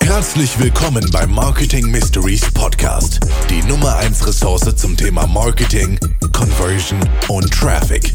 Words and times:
Herzlich 0.00 0.58
willkommen 0.58 1.04
beim 1.12 1.32
Marketing 1.32 1.90
Mysteries 1.90 2.50
Podcast, 2.52 3.20
die 3.50 3.62
Nummer 3.62 3.96
1 3.96 4.26
Ressource 4.26 4.74
zum 4.76 4.96
Thema 4.96 5.26
Marketing, 5.26 5.98
Conversion 6.32 7.00
und 7.28 7.50
Traffic. 7.52 8.12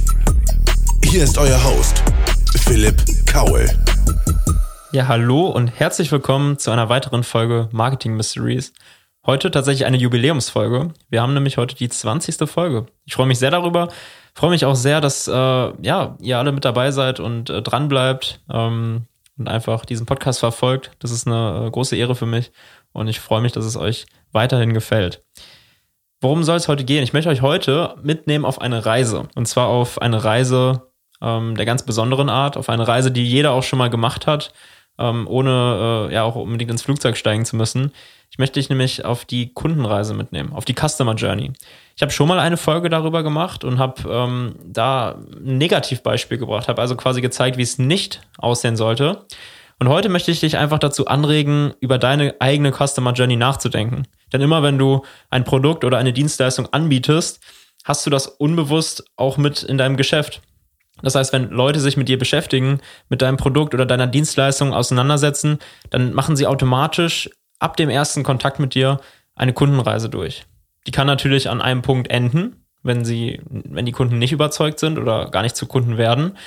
Hier 1.03 1.23
ist 1.23 1.37
euer 1.37 1.61
Host, 1.63 2.03
Philipp 2.63 3.03
Kaul. 3.25 3.67
Ja, 4.91 5.07
hallo 5.07 5.47
und 5.47 5.67
herzlich 5.67 6.11
willkommen 6.11 6.57
zu 6.57 6.71
einer 6.71 6.89
weiteren 6.89 7.23
Folge 7.23 7.69
Marketing 7.71 8.15
Mysteries. 8.15 8.73
Heute 9.25 9.51
tatsächlich 9.51 9.85
eine 9.85 9.97
Jubiläumsfolge. 9.97 10.93
Wir 11.09 11.21
haben 11.21 11.33
nämlich 11.33 11.57
heute 11.57 11.75
die 11.75 11.89
20. 11.89 12.49
Folge. 12.49 12.87
Ich 13.05 13.13
freue 13.13 13.27
mich 13.27 13.37
sehr 13.37 13.51
darüber. 13.51 13.89
freue 14.33 14.49
mich 14.49 14.65
auch 14.65 14.75
sehr, 14.75 15.01
dass 15.01 15.27
äh, 15.27 15.31
ja, 15.31 16.17
ihr 16.19 16.37
alle 16.39 16.51
mit 16.51 16.65
dabei 16.65 16.91
seid 16.91 17.19
und 17.19 17.49
äh, 17.49 17.61
dran 17.61 17.89
bleibt 17.89 18.41
ähm, 18.49 19.03
und 19.39 19.47
einfach 19.47 19.85
diesen 19.85 20.05
Podcast 20.05 20.39
verfolgt. 20.39 20.91
Das 20.99 21.11
ist 21.11 21.27
eine 21.27 21.65
äh, 21.67 21.71
große 21.71 21.95
Ehre 21.95 22.15
für 22.15 22.25
mich 22.25 22.51
und 22.91 23.07
ich 23.07 23.19
freue 23.19 23.41
mich, 23.41 23.51
dass 23.51 23.65
es 23.65 23.77
euch 23.77 24.05
weiterhin 24.31 24.73
gefällt. 24.73 25.23
Worum 26.21 26.43
soll 26.43 26.57
es 26.57 26.67
heute 26.67 26.83
gehen? 26.83 27.03
Ich 27.03 27.13
möchte 27.13 27.29
euch 27.29 27.41
heute 27.41 27.95
mitnehmen 28.03 28.45
auf 28.45 28.59
eine 28.59 28.85
Reise. 28.85 29.29
Und 29.35 29.47
zwar 29.47 29.67
auf 29.67 30.01
eine 30.01 30.23
Reise 30.23 30.91
ähm, 31.21 31.55
der 31.55 31.65
ganz 31.65 31.83
besonderen 31.83 32.29
Art, 32.29 32.57
auf 32.57 32.69
eine 32.69 32.87
Reise, 32.87 33.11
die 33.11 33.25
jeder 33.25 33.51
auch 33.51 33.63
schon 33.63 33.79
mal 33.79 33.89
gemacht 33.89 34.27
hat 34.27 34.51
ähm, 34.99 35.27
ohne 35.27 36.09
äh, 36.09 36.13
ja 36.13 36.23
auch 36.23 36.35
unbedingt 36.35 36.69
ins 36.69 36.83
Flugzeug 36.83 37.17
steigen 37.17 37.45
zu 37.45 37.55
müssen. 37.55 37.93
Ich 38.29 38.37
möchte 38.37 38.59
dich 38.59 38.69
nämlich 38.69 39.05
auf 39.05 39.25
die 39.25 39.53
Kundenreise 39.53 40.13
mitnehmen, 40.13 40.53
auf 40.53 40.65
die 40.65 40.75
Customer 40.75 41.15
Journey. 41.15 41.53
Ich 41.99 42.01
habe 42.01 42.13
schon 42.13 42.29
mal 42.29 42.39
eine 42.39 42.55
Folge 42.55 42.87
darüber 42.87 43.23
gemacht 43.23 43.65
und 43.65 43.77
habe 43.77 44.09
ähm, 44.09 44.55
da 44.63 45.19
ein 45.35 45.57
Negativbeispiel 45.57 46.37
gebracht, 46.37 46.69
habe 46.69 46.81
also 46.81 46.95
quasi 46.95 47.19
gezeigt, 47.19 47.57
wie 47.57 47.61
es 47.61 47.77
nicht 47.77 48.21
aussehen 48.37 48.77
sollte. 48.77 49.25
Und 49.79 49.89
heute 49.89 50.07
möchte 50.07 50.31
ich 50.31 50.39
dich 50.39 50.57
einfach 50.57 50.79
dazu 50.79 51.07
anregen, 51.07 51.73
über 51.81 51.97
deine 51.97 52.35
eigene 52.39 52.71
Customer 52.71 53.11
Journey 53.11 53.35
nachzudenken. 53.35 54.07
Denn 54.31 54.39
immer 54.39 54.63
wenn 54.63 54.77
du 54.77 55.01
ein 55.29 55.43
Produkt 55.43 55.83
oder 55.83 55.97
eine 55.97 56.13
Dienstleistung 56.13 56.67
anbietest, 56.71 57.41
hast 57.83 58.05
du 58.05 58.09
das 58.09 58.27
unbewusst 58.27 59.03
auch 59.17 59.35
mit 59.35 59.63
in 59.63 59.77
deinem 59.77 59.97
Geschäft. 59.97 60.41
Das 61.01 61.15
heißt, 61.15 61.33
wenn 61.33 61.49
Leute 61.49 61.81
sich 61.81 61.97
mit 61.97 62.07
dir 62.07 62.17
beschäftigen, 62.17 62.79
mit 63.09 63.21
deinem 63.21 63.35
Produkt 63.35 63.73
oder 63.73 63.85
deiner 63.85 64.07
Dienstleistung 64.07 64.73
auseinandersetzen, 64.73 65.59
dann 65.89 66.13
machen 66.13 66.37
sie 66.37 66.47
automatisch 66.47 67.29
ab 67.59 67.75
dem 67.75 67.89
ersten 67.89 68.23
Kontakt 68.23 68.57
mit 68.57 68.73
dir 68.73 69.01
eine 69.35 69.51
Kundenreise 69.51 70.07
durch. 70.07 70.45
Die 70.87 70.91
kann 70.91 71.07
natürlich 71.07 71.49
an 71.49 71.61
einem 71.61 71.81
Punkt 71.81 72.09
enden, 72.09 72.65
wenn 72.83 73.05
sie, 73.05 73.41
wenn 73.49 73.85
die 73.85 73.91
Kunden 73.91 74.17
nicht 74.17 74.31
überzeugt 74.31 74.79
sind 74.79 74.97
oder 74.97 75.29
gar 75.29 75.43
nicht 75.43 75.55
zu 75.55 75.67
Kunden 75.67 75.97
werden. 75.97 76.37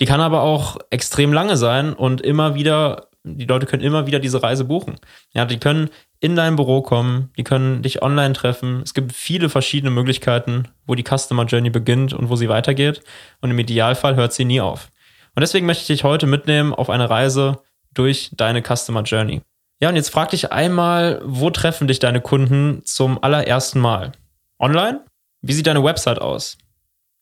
Die 0.00 0.06
kann 0.06 0.20
aber 0.20 0.42
auch 0.42 0.78
extrem 0.90 1.32
lange 1.32 1.56
sein 1.56 1.92
und 1.92 2.20
immer 2.20 2.54
wieder, 2.54 3.08
die 3.24 3.46
Leute 3.46 3.66
können 3.66 3.82
immer 3.82 4.06
wieder 4.06 4.18
diese 4.18 4.42
Reise 4.42 4.64
buchen. 4.64 4.96
Ja, 5.32 5.44
die 5.44 5.58
können 5.58 5.90
in 6.20 6.36
dein 6.36 6.56
Büro 6.56 6.82
kommen, 6.82 7.30
die 7.36 7.44
können 7.44 7.82
dich 7.82 8.02
online 8.02 8.34
treffen. 8.34 8.82
Es 8.82 8.94
gibt 8.94 9.12
viele 9.12 9.48
verschiedene 9.48 9.90
Möglichkeiten, 9.90 10.68
wo 10.86 10.94
die 10.94 11.04
Customer 11.04 11.44
Journey 11.44 11.70
beginnt 11.70 12.12
und 12.12 12.28
wo 12.28 12.36
sie 12.36 12.48
weitergeht. 12.48 13.02
Und 13.40 13.50
im 13.50 13.58
Idealfall 13.58 14.16
hört 14.16 14.32
sie 14.32 14.44
nie 14.44 14.60
auf. 14.60 14.90
Und 15.34 15.40
deswegen 15.40 15.66
möchte 15.66 15.82
ich 15.82 15.86
dich 15.88 16.04
heute 16.04 16.26
mitnehmen 16.26 16.74
auf 16.74 16.90
eine 16.90 17.08
Reise 17.08 17.58
durch 17.94 18.30
deine 18.34 18.62
Customer 18.62 19.02
Journey. 19.02 19.42
Ja, 19.80 19.90
und 19.90 19.96
jetzt 19.96 20.10
frag 20.10 20.30
dich 20.30 20.52
einmal, 20.52 21.20
wo 21.24 21.50
treffen 21.50 21.86
dich 21.86 21.98
deine 21.98 22.20
Kunden 22.20 22.82
zum 22.84 23.22
allerersten 23.22 23.80
Mal? 23.80 24.12
Online? 24.58 25.04
Wie 25.42 25.52
sieht 25.52 25.66
deine 25.66 25.84
Website 25.84 26.18
aus? 26.18 26.56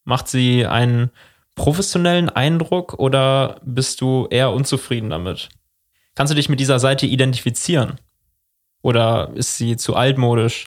Macht 0.04 0.28
sie 0.28 0.64
einen 0.64 1.10
professionellen 1.56 2.30
Eindruck 2.30 2.94
oder 2.94 3.60
bist 3.64 4.00
du 4.00 4.28
eher 4.30 4.50
unzufrieden 4.52 5.10
damit? 5.10 5.48
Kannst 6.14 6.30
du 6.30 6.36
dich 6.36 6.48
mit 6.48 6.60
dieser 6.60 6.78
Seite 6.78 7.06
identifizieren? 7.06 7.98
Oder 8.82 9.30
ist 9.34 9.56
sie 9.56 9.76
zu 9.76 9.96
altmodisch? 9.96 10.66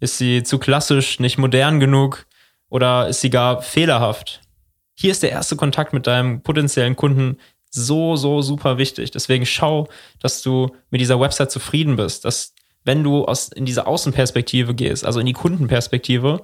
Ist 0.00 0.18
sie 0.18 0.42
zu 0.42 0.58
klassisch, 0.58 1.18
nicht 1.18 1.38
modern 1.38 1.80
genug? 1.80 2.26
Oder 2.68 3.08
ist 3.08 3.20
sie 3.20 3.30
gar 3.30 3.62
fehlerhaft? 3.62 4.40
Hier 4.94 5.12
ist 5.12 5.22
der 5.22 5.30
erste 5.30 5.56
Kontakt 5.56 5.92
mit 5.92 6.06
deinem 6.06 6.42
potenziellen 6.42 6.96
Kunden 6.96 7.38
so, 7.74 8.16
so 8.16 8.42
super 8.42 8.78
wichtig. 8.78 9.10
Deswegen 9.10 9.46
schau, 9.46 9.88
dass 10.20 10.42
du 10.42 10.70
mit 10.90 11.00
dieser 11.00 11.18
Website 11.18 11.50
zufrieden 11.50 11.96
bist, 11.96 12.24
dass 12.24 12.54
wenn 12.84 13.02
du 13.02 13.24
aus, 13.24 13.48
in 13.48 13.64
diese 13.64 13.86
Außenperspektive 13.86 14.74
gehst, 14.74 15.04
also 15.04 15.20
in 15.20 15.26
die 15.26 15.32
Kundenperspektive 15.32 16.42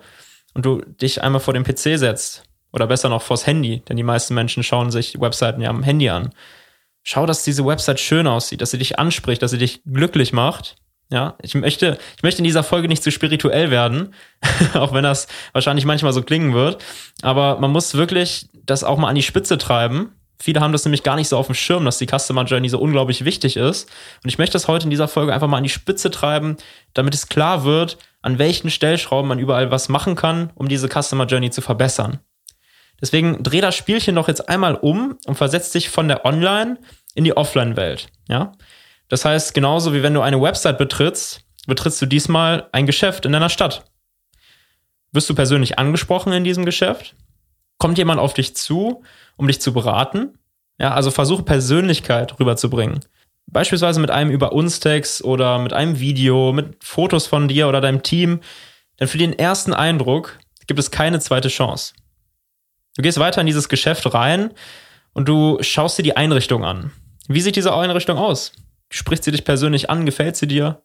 und 0.54 0.64
du 0.64 0.80
dich 0.80 1.22
einmal 1.22 1.40
vor 1.40 1.54
den 1.54 1.64
PC 1.64 1.98
setzt 1.98 2.44
oder 2.72 2.86
besser 2.86 3.08
noch 3.08 3.22
vors 3.22 3.46
Handy, 3.46 3.82
denn 3.88 3.96
die 3.96 4.02
meisten 4.02 4.34
Menschen 4.34 4.62
schauen 4.62 4.90
sich 4.90 5.20
Webseiten 5.20 5.60
ja 5.60 5.70
am 5.70 5.82
Handy 5.82 6.08
an. 6.08 6.30
Schau, 7.02 7.26
dass 7.26 7.44
diese 7.44 7.64
Website 7.64 8.00
schön 8.00 8.26
aussieht, 8.26 8.60
dass 8.60 8.70
sie 8.70 8.78
dich 8.78 8.98
anspricht, 8.98 9.42
dass 9.42 9.50
sie 9.50 9.58
dich 9.58 9.82
glücklich 9.84 10.32
macht 10.32 10.76
ja, 11.10 11.36
ich 11.40 11.54
möchte, 11.54 11.98
ich 12.16 12.22
möchte 12.22 12.38
in 12.38 12.44
dieser 12.44 12.62
Folge 12.62 12.86
nicht 12.86 13.02
zu 13.02 13.10
spirituell 13.10 13.70
werden, 13.70 14.14
auch 14.74 14.92
wenn 14.92 15.04
das 15.04 15.26
wahrscheinlich 15.52 15.86
manchmal 15.86 16.12
so 16.12 16.22
klingen 16.22 16.52
wird. 16.52 16.84
Aber 17.22 17.58
man 17.58 17.70
muss 17.70 17.94
wirklich 17.94 18.48
das 18.66 18.84
auch 18.84 18.98
mal 18.98 19.08
an 19.08 19.14
die 19.14 19.22
Spitze 19.22 19.56
treiben. 19.56 20.12
Viele 20.40 20.60
haben 20.60 20.72
das 20.72 20.84
nämlich 20.84 21.02
gar 21.02 21.16
nicht 21.16 21.28
so 21.28 21.36
auf 21.36 21.46
dem 21.46 21.54
Schirm, 21.54 21.84
dass 21.84 21.98
die 21.98 22.06
Customer 22.06 22.44
Journey 22.44 22.68
so 22.68 22.78
unglaublich 22.78 23.24
wichtig 23.24 23.56
ist. 23.56 23.88
Und 24.22 24.28
ich 24.28 24.38
möchte 24.38 24.52
das 24.52 24.68
heute 24.68 24.84
in 24.84 24.90
dieser 24.90 25.08
Folge 25.08 25.34
einfach 25.34 25.48
mal 25.48 25.56
an 25.56 25.64
die 25.64 25.68
Spitze 25.68 26.10
treiben, 26.10 26.56
damit 26.94 27.14
es 27.14 27.28
klar 27.28 27.64
wird, 27.64 27.98
an 28.22 28.38
welchen 28.38 28.70
Stellschrauben 28.70 29.28
man 29.28 29.40
überall 29.40 29.70
was 29.70 29.88
machen 29.88 30.14
kann, 30.14 30.50
um 30.54 30.68
diese 30.68 30.88
Customer 30.88 31.26
Journey 31.26 31.50
zu 31.50 31.60
verbessern. 31.60 32.20
Deswegen 33.00 33.42
dreh 33.42 33.60
das 33.60 33.76
Spielchen 33.76 34.14
doch 34.14 34.28
jetzt 34.28 34.48
einmal 34.48 34.74
um 34.74 35.18
und 35.26 35.36
versetz 35.36 35.70
dich 35.70 35.88
von 35.88 36.08
der 36.08 36.24
Online 36.24 36.78
in 37.14 37.24
die 37.24 37.36
Offline-Welt. 37.36 38.08
Ja? 38.28 38.52
Das 39.08 39.24
heißt, 39.24 39.54
genauso 39.54 39.92
wie 39.92 40.02
wenn 40.02 40.14
du 40.14 40.20
eine 40.20 40.40
Website 40.40 40.78
betrittst, 40.78 41.42
betrittst 41.66 42.00
du 42.02 42.06
diesmal 42.06 42.68
ein 42.72 42.86
Geschäft 42.86 43.24
in 43.24 43.32
deiner 43.32 43.48
Stadt. 43.48 43.84
Wirst 45.12 45.30
du 45.30 45.34
persönlich 45.34 45.78
angesprochen 45.78 46.32
in 46.32 46.44
diesem 46.44 46.64
Geschäft? 46.64 47.14
Kommt 47.78 47.98
jemand 47.98 48.20
auf 48.20 48.34
dich 48.34 48.56
zu, 48.56 49.02
um 49.36 49.46
dich 49.46 49.60
zu 49.60 49.72
beraten? 49.72 50.38
Ja, 50.78 50.94
also 50.94 51.10
versuche 51.10 51.42
Persönlichkeit 51.42 52.38
rüberzubringen. 52.38 53.00
Beispielsweise 53.46 54.00
mit 54.00 54.10
einem 54.10 54.30
über 54.30 54.52
uns 54.52 54.80
Text 54.80 55.24
oder 55.24 55.58
mit 55.58 55.72
einem 55.72 55.98
Video, 55.98 56.52
mit 56.52 56.84
Fotos 56.84 57.26
von 57.26 57.48
dir 57.48 57.68
oder 57.68 57.80
deinem 57.80 58.02
Team. 58.02 58.40
Denn 59.00 59.08
für 59.08 59.18
den 59.18 59.32
ersten 59.32 59.72
Eindruck 59.72 60.38
gibt 60.66 60.78
es 60.78 60.90
keine 60.90 61.20
zweite 61.20 61.48
Chance. 61.48 61.94
Du 62.96 63.02
gehst 63.02 63.18
weiter 63.18 63.40
in 63.40 63.46
dieses 63.46 63.68
Geschäft 63.68 64.12
rein 64.12 64.52
und 65.12 65.28
du 65.28 65.58
schaust 65.62 65.98
dir 65.98 66.02
die 66.02 66.16
Einrichtung 66.16 66.64
an. 66.64 66.92
Wie 67.28 67.40
sieht 67.40 67.56
diese 67.56 67.74
Einrichtung 67.74 68.18
aus? 68.18 68.52
Spricht 68.90 69.24
sie 69.24 69.30
dich 69.30 69.44
persönlich 69.44 69.88
an? 69.88 70.04
Gefällt 70.04 70.36
sie 70.36 70.46
dir? 70.46 70.82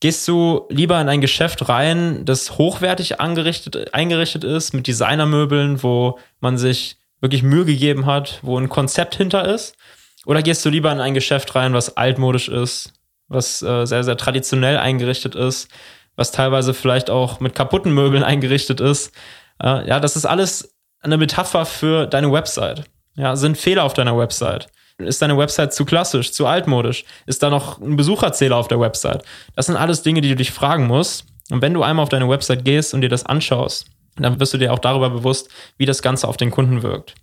Gehst 0.00 0.28
du 0.28 0.66
lieber 0.68 1.00
in 1.00 1.08
ein 1.08 1.20
Geschäft 1.20 1.68
rein, 1.68 2.24
das 2.24 2.56
hochwertig 2.56 3.20
angerichtet, 3.20 3.92
eingerichtet 3.94 4.44
ist, 4.44 4.72
mit 4.72 4.86
Designermöbeln, 4.86 5.82
wo 5.82 6.18
man 6.40 6.56
sich 6.56 6.98
wirklich 7.20 7.42
Mühe 7.42 7.64
gegeben 7.64 8.06
hat, 8.06 8.38
wo 8.42 8.56
ein 8.58 8.68
Konzept 8.68 9.16
hinter 9.16 9.44
ist? 9.52 9.76
Oder 10.24 10.42
gehst 10.42 10.64
du 10.64 10.70
lieber 10.70 10.92
in 10.92 11.00
ein 11.00 11.14
Geschäft 11.14 11.54
rein, 11.56 11.74
was 11.74 11.96
altmodisch 11.96 12.48
ist, 12.48 12.92
was 13.26 13.60
äh, 13.62 13.86
sehr, 13.86 14.04
sehr 14.04 14.16
traditionell 14.16 14.76
eingerichtet 14.76 15.34
ist, 15.34 15.68
was 16.14 16.30
teilweise 16.30 16.74
vielleicht 16.74 17.10
auch 17.10 17.40
mit 17.40 17.56
kaputten 17.56 17.92
Möbeln 17.92 18.22
eingerichtet 18.24 18.80
ist? 18.80 19.12
Äh, 19.60 19.88
ja, 19.88 19.98
das 19.98 20.14
ist 20.14 20.26
alles 20.26 20.76
eine 21.00 21.16
Metapher 21.16 21.66
für 21.66 22.06
deine 22.06 22.30
Website. 22.30 22.84
Ja, 23.16 23.34
sind 23.34 23.58
Fehler 23.58 23.82
auf 23.82 23.94
deiner 23.94 24.16
Website? 24.16 24.68
Ist 24.98 25.22
deine 25.22 25.38
Website 25.38 25.72
zu 25.72 25.84
klassisch, 25.84 26.32
zu 26.32 26.46
altmodisch? 26.46 27.04
Ist 27.26 27.42
da 27.44 27.50
noch 27.50 27.80
ein 27.80 27.96
Besucherzähler 27.96 28.56
auf 28.56 28.66
der 28.66 28.80
Website? 28.80 29.22
Das 29.54 29.66
sind 29.66 29.76
alles 29.76 30.02
Dinge, 30.02 30.20
die 30.20 30.30
du 30.30 30.36
dich 30.36 30.50
fragen 30.50 30.88
musst. 30.88 31.24
Und 31.50 31.62
wenn 31.62 31.72
du 31.72 31.84
einmal 31.84 32.02
auf 32.02 32.08
deine 32.08 32.28
Website 32.28 32.64
gehst 32.64 32.94
und 32.94 33.00
dir 33.02 33.08
das 33.08 33.24
anschaust, 33.24 33.86
dann 34.16 34.40
wirst 34.40 34.54
du 34.54 34.58
dir 34.58 34.72
auch 34.72 34.80
darüber 34.80 35.08
bewusst, 35.08 35.50
wie 35.76 35.86
das 35.86 36.02
Ganze 36.02 36.26
auf 36.26 36.36
den 36.36 36.50
Kunden 36.50 36.82
wirkt. 36.82 37.14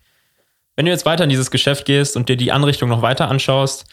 Wenn 0.78 0.86
du 0.86 0.92
jetzt 0.92 1.06
weiter 1.06 1.26
in 1.26 1.30
dieses 1.30 1.52
Geschäft 1.52 1.86
gehst 1.86 2.16
und 2.16 2.30
dir 2.30 2.38
die 2.38 2.54
Anrichtung 2.54 2.88
noch 2.88 3.02
weiter 3.02 3.30
anschaust 3.30 3.86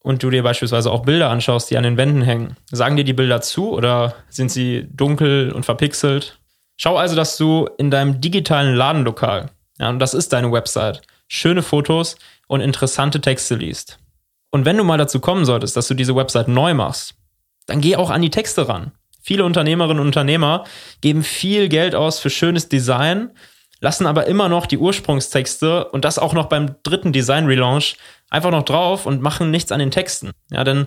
und 0.00 0.22
du 0.22 0.30
dir 0.30 0.42
beispielsweise 0.42 0.90
auch 0.90 1.02
Bilder 1.02 1.28
anschaust, 1.28 1.70
die 1.70 1.76
an 1.76 1.84
den 1.84 1.98
Wänden 1.98 2.22
hängen, 2.22 2.56
sagen 2.70 2.96
dir 2.96 3.04
die 3.04 3.12
Bilder 3.12 3.42
zu 3.42 3.72
oder 3.72 4.14
sind 4.30 4.50
sie 4.50 4.88
dunkel 4.90 5.52
und 5.52 5.66
verpixelt? 5.66 6.38
Schau 6.78 6.96
also, 6.96 7.14
dass 7.14 7.36
du 7.36 7.68
in 7.76 7.90
deinem 7.90 8.22
digitalen 8.22 8.74
Ladenlokal, 8.74 9.50
ja, 9.78 9.90
und 9.90 9.98
das 9.98 10.14
ist 10.14 10.32
deine 10.32 10.50
Website, 10.50 11.02
schöne 11.28 11.62
Fotos 11.62 12.16
und 12.48 12.60
interessante 12.60 13.20
Texte 13.20 13.54
liest. 13.54 14.00
Und 14.50 14.64
wenn 14.64 14.76
du 14.76 14.84
mal 14.84 14.98
dazu 14.98 15.20
kommen 15.20 15.44
solltest, 15.44 15.76
dass 15.76 15.86
du 15.86 15.94
diese 15.94 16.16
Website 16.16 16.48
neu 16.48 16.74
machst, 16.74 17.14
dann 17.66 17.80
geh 17.80 17.94
auch 17.96 18.10
an 18.10 18.22
die 18.22 18.30
Texte 18.30 18.68
ran. 18.68 18.92
Viele 19.22 19.44
Unternehmerinnen 19.44 20.00
und 20.00 20.06
Unternehmer 20.06 20.64
geben 21.00 21.22
viel 21.22 21.68
Geld 21.68 21.94
aus 21.94 22.18
für 22.18 22.30
schönes 22.30 22.68
Design, 22.68 23.30
lassen 23.80 24.06
aber 24.06 24.26
immer 24.26 24.48
noch 24.48 24.66
die 24.66 24.78
Ursprungstexte 24.78 25.84
und 25.90 26.04
das 26.04 26.18
auch 26.18 26.32
noch 26.32 26.46
beim 26.46 26.76
dritten 26.82 27.12
Design-Relaunch 27.12 27.96
einfach 28.30 28.50
noch 28.50 28.62
drauf 28.62 29.06
und 29.06 29.20
machen 29.20 29.50
nichts 29.50 29.70
an 29.70 29.80
den 29.80 29.90
Texten. 29.90 30.30
Ja, 30.50 30.64
denn 30.64 30.86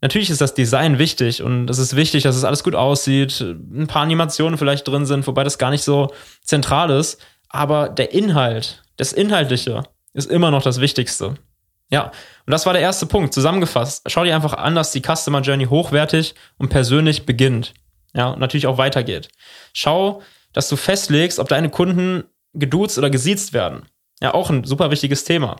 natürlich 0.00 0.30
ist 0.30 0.40
das 0.40 0.54
Design 0.54 0.98
wichtig 0.98 1.42
und 1.42 1.68
es 1.68 1.78
ist 1.78 1.96
wichtig, 1.96 2.22
dass 2.22 2.36
es 2.36 2.44
alles 2.44 2.64
gut 2.64 2.74
aussieht, 2.74 3.40
ein 3.40 3.86
paar 3.86 4.02
Animationen 4.02 4.58
vielleicht 4.58 4.88
drin 4.88 5.04
sind, 5.04 5.26
wobei 5.26 5.44
das 5.44 5.58
gar 5.58 5.70
nicht 5.70 5.84
so 5.84 6.14
zentral 6.42 6.90
ist. 6.90 7.20
Aber 7.48 7.90
der 7.90 8.12
Inhalt, 8.12 8.82
das 8.96 9.12
Inhaltliche, 9.12 9.82
ist 10.16 10.30
immer 10.30 10.50
noch 10.50 10.62
das 10.62 10.80
Wichtigste. 10.80 11.34
Ja, 11.90 12.06
und 12.46 12.50
das 12.50 12.66
war 12.66 12.72
der 12.72 12.82
erste 12.82 13.06
Punkt. 13.06 13.32
Zusammengefasst, 13.32 14.02
schau 14.06 14.24
dir 14.24 14.34
einfach 14.34 14.54
an, 14.54 14.74
dass 14.74 14.90
die 14.90 15.02
Customer 15.02 15.40
Journey 15.40 15.66
hochwertig 15.66 16.34
und 16.58 16.68
persönlich 16.68 17.26
beginnt. 17.26 17.74
Ja, 18.14 18.30
und 18.30 18.40
natürlich 18.40 18.66
auch 18.66 18.78
weitergeht. 18.78 19.28
Schau, 19.72 20.22
dass 20.52 20.68
du 20.68 20.76
festlegst, 20.76 21.38
ob 21.38 21.48
deine 21.48 21.70
Kunden 21.70 22.24
geduzt 22.54 22.98
oder 22.98 23.10
gesiezt 23.10 23.52
werden. 23.52 23.86
Ja, 24.20 24.32
auch 24.34 24.50
ein 24.50 24.64
super 24.64 24.90
wichtiges 24.90 25.24
Thema. 25.24 25.56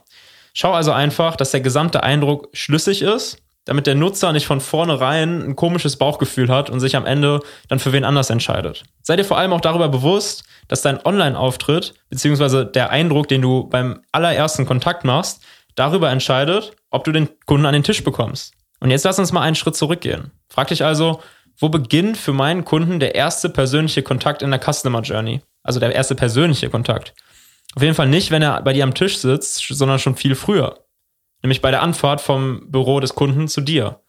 Schau 0.55 0.73
also 0.73 0.91
einfach, 0.91 1.37
dass 1.37 1.51
der 1.51 1.61
gesamte 1.61 2.03
Eindruck 2.03 2.49
schlüssig 2.55 3.03
ist, 3.03 3.39
damit 3.67 3.87
der 3.87 3.95
Nutzer 3.95 4.33
nicht 4.33 4.47
von 4.47 4.61
vornherein 4.61 5.43
ein 5.43 5.57
komisches 5.57 5.97
Bauchgefühl 5.97 6.49
hat 6.49 6.71
und 6.71 6.81
sich 6.81 6.97
am 6.97 7.05
Ende 7.05 7.41
dann 7.69 7.79
für 7.79 7.93
wen 7.93 8.05
anders 8.05 8.31
entscheidet. 8.31 8.85
Sei 9.03 9.17
dir 9.17 9.25
vor 9.25 9.37
allem 9.37 9.53
auch 9.53 9.61
darüber 9.61 9.89
bewusst, 9.89 10.45
dass 10.69 10.83
dein 10.83 11.05
Online-Auftritt 11.05 11.95
beziehungsweise 12.09 12.65
der 12.65 12.91
Eindruck, 12.91 13.29
den 13.29 13.43
du 13.43 13.69
beim 13.69 14.01
allerersten 14.13 14.67
Kontakt 14.67 15.05
machst, 15.05 15.45
darüber 15.75 16.11
entscheidet, 16.11 16.73
ob 16.91 17.05
du 17.05 17.13
den 17.13 17.29
Kunden 17.45 17.67
an 17.67 17.75
den 17.75 17.83
Tisch 17.83 18.03
bekommst. 18.03 18.55
Und 18.81 18.91
jetzt 18.91 19.05
lass 19.05 19.19
uns 19.19 19.33
mal 19.33 19.43
einen 19.43 19.57
Schritt 19.57 19.77
zurückgehen. 19.77 20.31
Frag 20.49 20.69
dich 20.69 20.85
also, 20.85 21.21
wo 21.59 21.69
beginnt 21.69 22.17
für 22.17 22.33
meinen 22.33 22.65
Kunden 22.65 23.01
der 23.01 23.15
erste 23.15 23.49
persönliche 23.49 24.03
Kontakt 24.03 24.43
in 24.43 24.51
der 24.51 24.61
Customer 24.61 25.01
Journey? 25.01 25.41
Also 25.63 25.81
der 25.81 25.95
erste 25.95 26.15
persönliche 26.15 26.71
Kontakt. 26.71 27.15
Auf 27.75 27.83
jeden 27.83 27.95
Fall 27.95 28.09
nicht, 28.09 28.31
wenn 28.31 28.43
er 28.43 28.63
bei 28.63 28.73
dir 28.73 28.85
am 28.85 28.95
Tisch 28.95 29.19
sitzt, 29.19 29.67
sondern 29.69 29.99
schon 29.99 30.17
viel 30.17 30.35
früher. 30.35 30.86
Nämlich 31.47 31.63
bei 31.63 31.71
der 31.71 31.81
Anfahrt 31.81 32.21
vom 32.21 32.69
Büro 32.73 32.99
des 32.99 33.15
Kunden 33.15 33.47
zu 33.47 33.61
dir. 33.61 34.01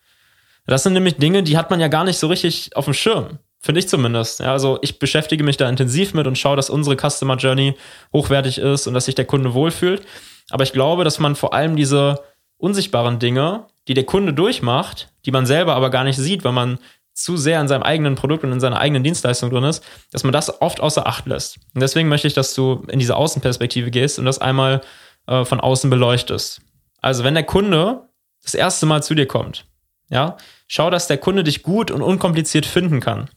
Das 0.66 0.82
sind 0.82 0.94
nämlich 0.94 1.18
Dinge, 1.18 1.44
die 1.44 1.56
hat 1.56 1.70
man 1.70 1.80
ja 1.80 1.88
gar 1.88 2.04
nicht 2.04 2.18
so 2.18 2.26
richtig 2.26 2.76
auf 2.76 2.86
dem 2.86 2.96
Schirm. 2.96 3.38
Finde 3.60 3.78
ich 3.78 3.88
zumindest. 3.88 4.40
Ja, 4.40 4.54
also 4.54 4.80
ich 4.82 4.98
beschäftige 4.98 5.44
mich 5.44 5.56
da 5.56 5.70
intensiv 5.70 6.16
mit 6.16 6.26
und 6.26 6.36
schaue, 6.36 6.56
dass 6.56 6.72
unsere 6.72 6.98
Customer 6.98 7.36
Journey 7.36 7.78
hochwertig 8.12 8.58
ist 8.58 8.88
und 8.88 8.96
dass 8.96 9.06
sich 9.06 9.14
der 9.14 9.26
Kunde 9.26 9.54
wohlfühlt. 9.54 10.02
Aber 10.50 10.64
ich 10.64 10.74
glaube, 10.74 11.04
dass 11.04 11.20
man 11.20 11.36
vor 11.36 11.54
allem 11.54 11.76
diese 11.76 12.24
unsichtbaren 12.58 13.20
Dinge, 13.20 13.68
die 13.88 13.94
der 13.94 14.06
Kunde 14.06 14.34
durchmacht, 14.34 15.10
die 15.28 15.32
man 15.32 15.46
selber 15.46 15.76
aber 15.76 15.92
gar 15.92 16.06
nicht 16.06 16.18
sieht, 16.18 16.44
weil 16.44 16.54
man 16.54 16.80
zu 17.14 17.38
sehr 17.38 17.62
in 17.62 17.68
seinem 17.68 17.84
eigenen 17.84 18.16
Produkt 18.16 18.44
und 18.46 18.52
in 18.52 18.60
seiner 18.60 18.80
eigenen 18.80 19.04
Dienstleistung 19.04 19.52
drin 19.52 19.64
ist, 19.64 19.84
dass 20.12 20.24
man 20.24 20.34
das 20.34 20.60
oft 20.60 20.80
außer 20.80 21.06
Acht 21.06 21.28
lässt. 21.28 21.60
Und 21.76 21.82
deswegen 21.82 22.10
möchte 22.10 22.28
ich, 22.28 22.34
dass 22.34 22.56
du 22.56 22.84
in 22.88 22.98
diese 22.98 23.16
Außenperspektive 23.16 23.92
gehst 23.92 24.18
und 24.18 24.26
das 24.26 24.40
einmal 24.40 24.82
äh, 25.28 25.46
von 25.46 25.60
außen 25.60 25.90
beleuchtest. 25.92 26.62
Also, 27.08 27.24
wenn 27.24 27.36
der 27.36 27.46
Kunde 27.46 28.10
das 28.44 28.54
erste 28.54 28.86
Mal 28.86 29.02
zu 29.02 29.16
dir 29.16 29.28
kommt, 29.28 29.66
ja, 30.10 30.36
schau, 30.68 30.90
dass 30.90 31.08
der 31.08 31.18
Kunde 31.18 31.46
dich 31.46 31.64
gut 31.64 31.90
und 31.90 32.02
unkompliziert 32.02 32.66
finden 32.66 33.00
kann. 33.00 33.30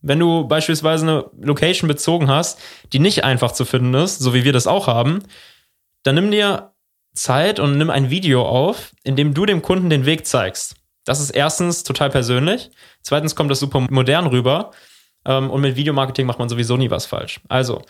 Wenn 0.00 0.18
du 0.18 0.48
beispielsweise 0.48 1.06
eine 1.06 1.30
Location 1.40 1.86
bezogen 1.86 2.28
hast, 2.28 2.58
die 2.92 2.98
nicht 2.98 3.22
einfach 3.22 3.52
zu 3.52 3.64
finden 3.64 3.94
ist, 3.94 4.18
so 4.18 4.34
wie 4.34 4.42
wir 4.42 4.52
das 4.52 4.66
auch 4.66 4.88
haben, 4.88 5.22
dann 6.02 6.16
nimm 6.16 6.32
dir 6.32 6.72
Zeit 7.14 7.60
und 7.60 7.78
nimm 7.78 7.88
ein 7.88 8.10
Video 8.10 8.44
auf, 8.44 8.90
in 9.04 9.14
dem 9.14 9.32
du 9.32 9.46
dem 9.46 9.62
Kunden 9.62 9.90
den 9.90 10.04
Weg 10.04 10.26
zeigst. 10.26 10.74
Das 11.04 11.20
ist 11.20 11.30
erstens 11.30 11.84
total 11.84 12.10
persönlich. 12.10 12.68
Zweitens 13.02 13.36
kommt 13.36 13.52
das 13.52 13.60
super 13.60 13.86
modern 13.90 14.26
rüber. 14.26 14.72
Ähm, 15.24 15.50
und 15.50 15.60
mit 15.60 15.76
Videomarketing 15.76 16.26
macht 16.26 16.40
man 16.40 16.48
sowieso 16.48 16.76
nie 16.76 16.90
was 16.90 17.06
falsch. 17.06 17.38
Also, 17.48 17.80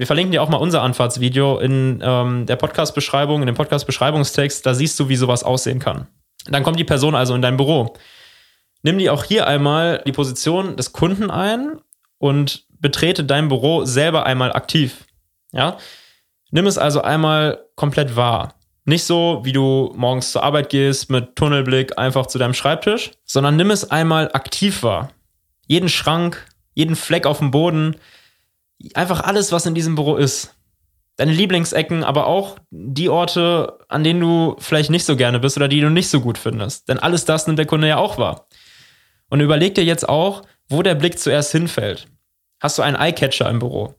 wir 0.00 0.06
verlinken 0.06 0.32
dir 0.32 0.42
auch 0.42 0.48
mal 0.48 0.56
unser 0.56 0.80
Anfahrtsvideo 0.80 1.58
in 1.58 2.00
ähm, 2.02 2.46
der 2.46 2.56
Podcast-Beschreibung, 2.56 3.42
in 3.42 3.46
dem 3.46 3.54
Podcast-Beschreibungstext. 3.54 4.64
Da 4.64 4.72
siehst 4.72 4.98
du, 4.98 5.10
wie 5.10 5.16
sowas 5.16 5.44
aussehen 5.44 5.78
kann. 5.78 6.06
Dann 6.46 6.62
kommt 6.62 6.78
die 6.78 6.84
Person 6.84 7.14
also 7.14 7.34
in 7.34 7.42
dein 7.42 7.58
Büro. 7.58 7.92
Nimm 8.80 8.96
dir 8.96 9.12
auch 9.12 9.24
hier 9.24 9.46
einmal 9.46 10.02
die 10.06 10.12
Position 10.12 10.78
des 10.78 10.94
Kunden 10.94 11.30
ein 11.30 11.82
und 12.16 12.64
betrete 12.80 13.24
dein 13.24 13.48
Büro 13.48 13.84
selber 13.84 14.24
einmal 14.24 14.54
aktiv. 14.54 15.04
Ja? 15.52 15.76
Nimm 16.50 16.66
es 16.66 16.78
also 16.78 17.02
einmal 17.02 17.66
komplett 17.76 18.16
wahr. 18.16 18.54
Nicht 18.86 19.04
so, 19.04 19.40
wie 19.42 19.52
du 19.52 19.92
morgens 19.94 20.32
zur 20.32 20.42
Arbeit 20.42 20.70
gehst 20.70 21.10
mit 21.10 21.36
Tunnelblick 21.36 21.98
einfach 21.98 22.24
zu 22.24 22.38
deinem 22.38 22.54
Schreibtisch, 22.54 23.10
sondern 23.26 23.56
nimm 23.56 23.70
es 23.70 23.90
einmal 23.90 24.30
aktiv 24.32 24.82
wahr. 24.82 25.10
Jeden 25.66 25.90
Schrank, 25.90 26.46
jeden 26.72 26.96
Fleck 26.96 27.26
auf 27.26 27.40
dem 27.40 27.50
Boden, 27.50 27.96
einfach 28.94 29.20
alles, 29.20 29.52
was 29.52 29.66
in 29.66 29.74
diesem 29.74 29.94
Büro 29.94 30.16
ist. 30.16 30.54
Deine 31.16 31.32
Lieblingsecken, 31.32 32.02
aber 32.02 32.26
auch 32.26 32.58
die 32.70 33.08
Orte, 33.08 33.78
an 33.88 34.04
denen 34.04 34.20
du 34.20 34.56
vielleicht 34.58 34.90
nicht 34.90 35.04
so 35.04 35.16
gerne 35.16 35.38
bist 35.38 35.56
oder 35.56 35.68
die 35.68 35.80
du 35.80 35.90
nicht 35.90 36.08
so 36.08 36.20
gut 36.20 36.38
findest. 36.38 36.88
Denn 36.88 36.98
alles 36.98 37.24
das 37.24 37.46
nimmt 37.46 37.58
der 37.58 37.66
Kunde 37.66 37.88
ja 37.88 37.98
auch 37.98 38.16
wahr. 38.16 38.46
Und 39.28 39.40
überleg 39.40 39.74
dir 39.74 39.84
jetzt 39.84 40.08
auch, 40.08 40.42
wo 40.68 40.82
der 40.82 40.94
Blick 40.94 41.18
zuerst 41.18 41.52
hinfällt. 41.52 42.06
Hast 42.60 42.78
du 42.78 42.82
einen 42.82 42.96
Eyecatcher 42.96 43.50
im 43.50 43.58
Büro 43.58 43.94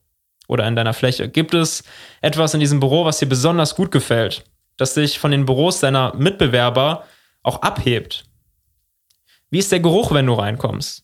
oder 0.48 0.68
in 0.68 0.75
deiner 0.75 0.94
Fläche? 0.94 1.30
Gibt 1.30 1.54
es 1.54 1.83
etwas 2.22 2.54
in 2.54 2.60
diesem 2.60 2.80
Büro, 2.80 3.06
was 3.06 3.19
dir 3.19 3.28
besonders 3.28 3.75
gut 3.75 3.92
gefällt? 3.92 4.44
das 4.81 4.95
sich 4.95 5.19
von 5.19 5.30
den 5.30 5.45
Büros 5.45 5.80
deiner 5.80 6.16
Mitbewerber 6.16 7.06
auch 7.44 7.62
abhebt. 7.62 8.25
Wie 9.51 9.60
ist 9.60 9.72
der 9.72 9.80
Geruch, 9.80 10.12
wenn 10.12 10.25
du 10.25 10.33
reinkommst? 10.33 11.04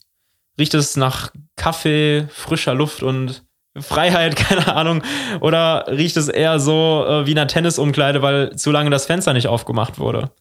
Riecht 0.59 0.73
es 0.73 0.95
nach 0.95 1.31
Kaffee, 1.55 2.27
frischer 2.31 2.73
Luft 2.73 3.03
und 3.03 3.43
Freiheit, 3.81 4.35
keine 4.37 4.75
Ahnung? 4.75 5.03
Oder 5.41 5.85
riecht 5.87 6.17
es 6.17 6.27
eher 6.27 6.59
so 6.59 7.05
äh, 7.07 7.25
wie 7.25 7.31
in 7.31 7.37
einer 7.37 7.47
Tennisumkleide, 7.47 8.21
weil 8.21 8.55
zu 8.55 8.71
lange 8.71 8.89
das 8.89 9.05
Fenster 9.05 9.33
nicht 9.33 9.47
aufgemacht 9.47 9.99
wurde? 9.99 10.31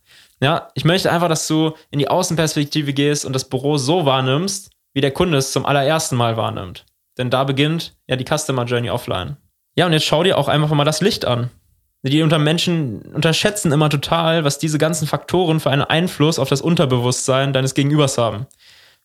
Ja, 0.40 0.68
ich 0.74 0.84
möchte 0.84 1.10
einfach, 1.10 1.28
dass 1.28 1.46
du 1.46 1.74
in 1.90 1.98
die 1.98 2.08
Außenperspektive 2.08 2.92
gehst 2.92 3.24
und 3.24 3.32
das 3.32 3.48
Büro 3.48 3.78
so 3.78 4.04
wahrnimmst, 4.04 4.70
wie 4.92 5.00
der 5.00 5.10
Kunde 5.10 5.38
es 5.38 5.52
zum 5.52 5.64
allerersten 5.64 6.16
Mal 6.16 6.36
wahrnimmt. 6.36 6.84
Denn 7.16 7.30
da 7.30 7.44
beginnt 7.44 7.94
ja 8.06 8.16
die 8.16 8.24
Customer 8.24 8.64
Journey 8.64 8.90
offline. 8.90 9.36
Ja, 9.74 9.86
und 9.86 9.92
jetzt 9.92 10.04
schau 10.04 10.22
dir 10.22 10.38
auch 10.38 10.48
einfach 10.48 10.70
mal 10.70 10.84
das 10.84 11.00
Licht 11.00 11.24
an. 11.24 11.50
Die 12.02 12.22
unter 12.22 12.38
Menschen 12.38 13.02
unterschätzen 13.14 13.72
immer 13.72 13.90
total, 13.90 14.44
was 14.44 14.58
diese 14.58 14.78
ganzen 14.78 15.08
Faktoren 15.08 15.58
für 15.58 15.70
einen 15.70 15.82
Einfluss 15.82 16.38
auf 16.38 16.48
das 16.48 16.60
Unterbewusstsein 16.60 17.52
deines 17.52 17.74
Gegenübers 17.74 18.16
haben. 18.16 18.46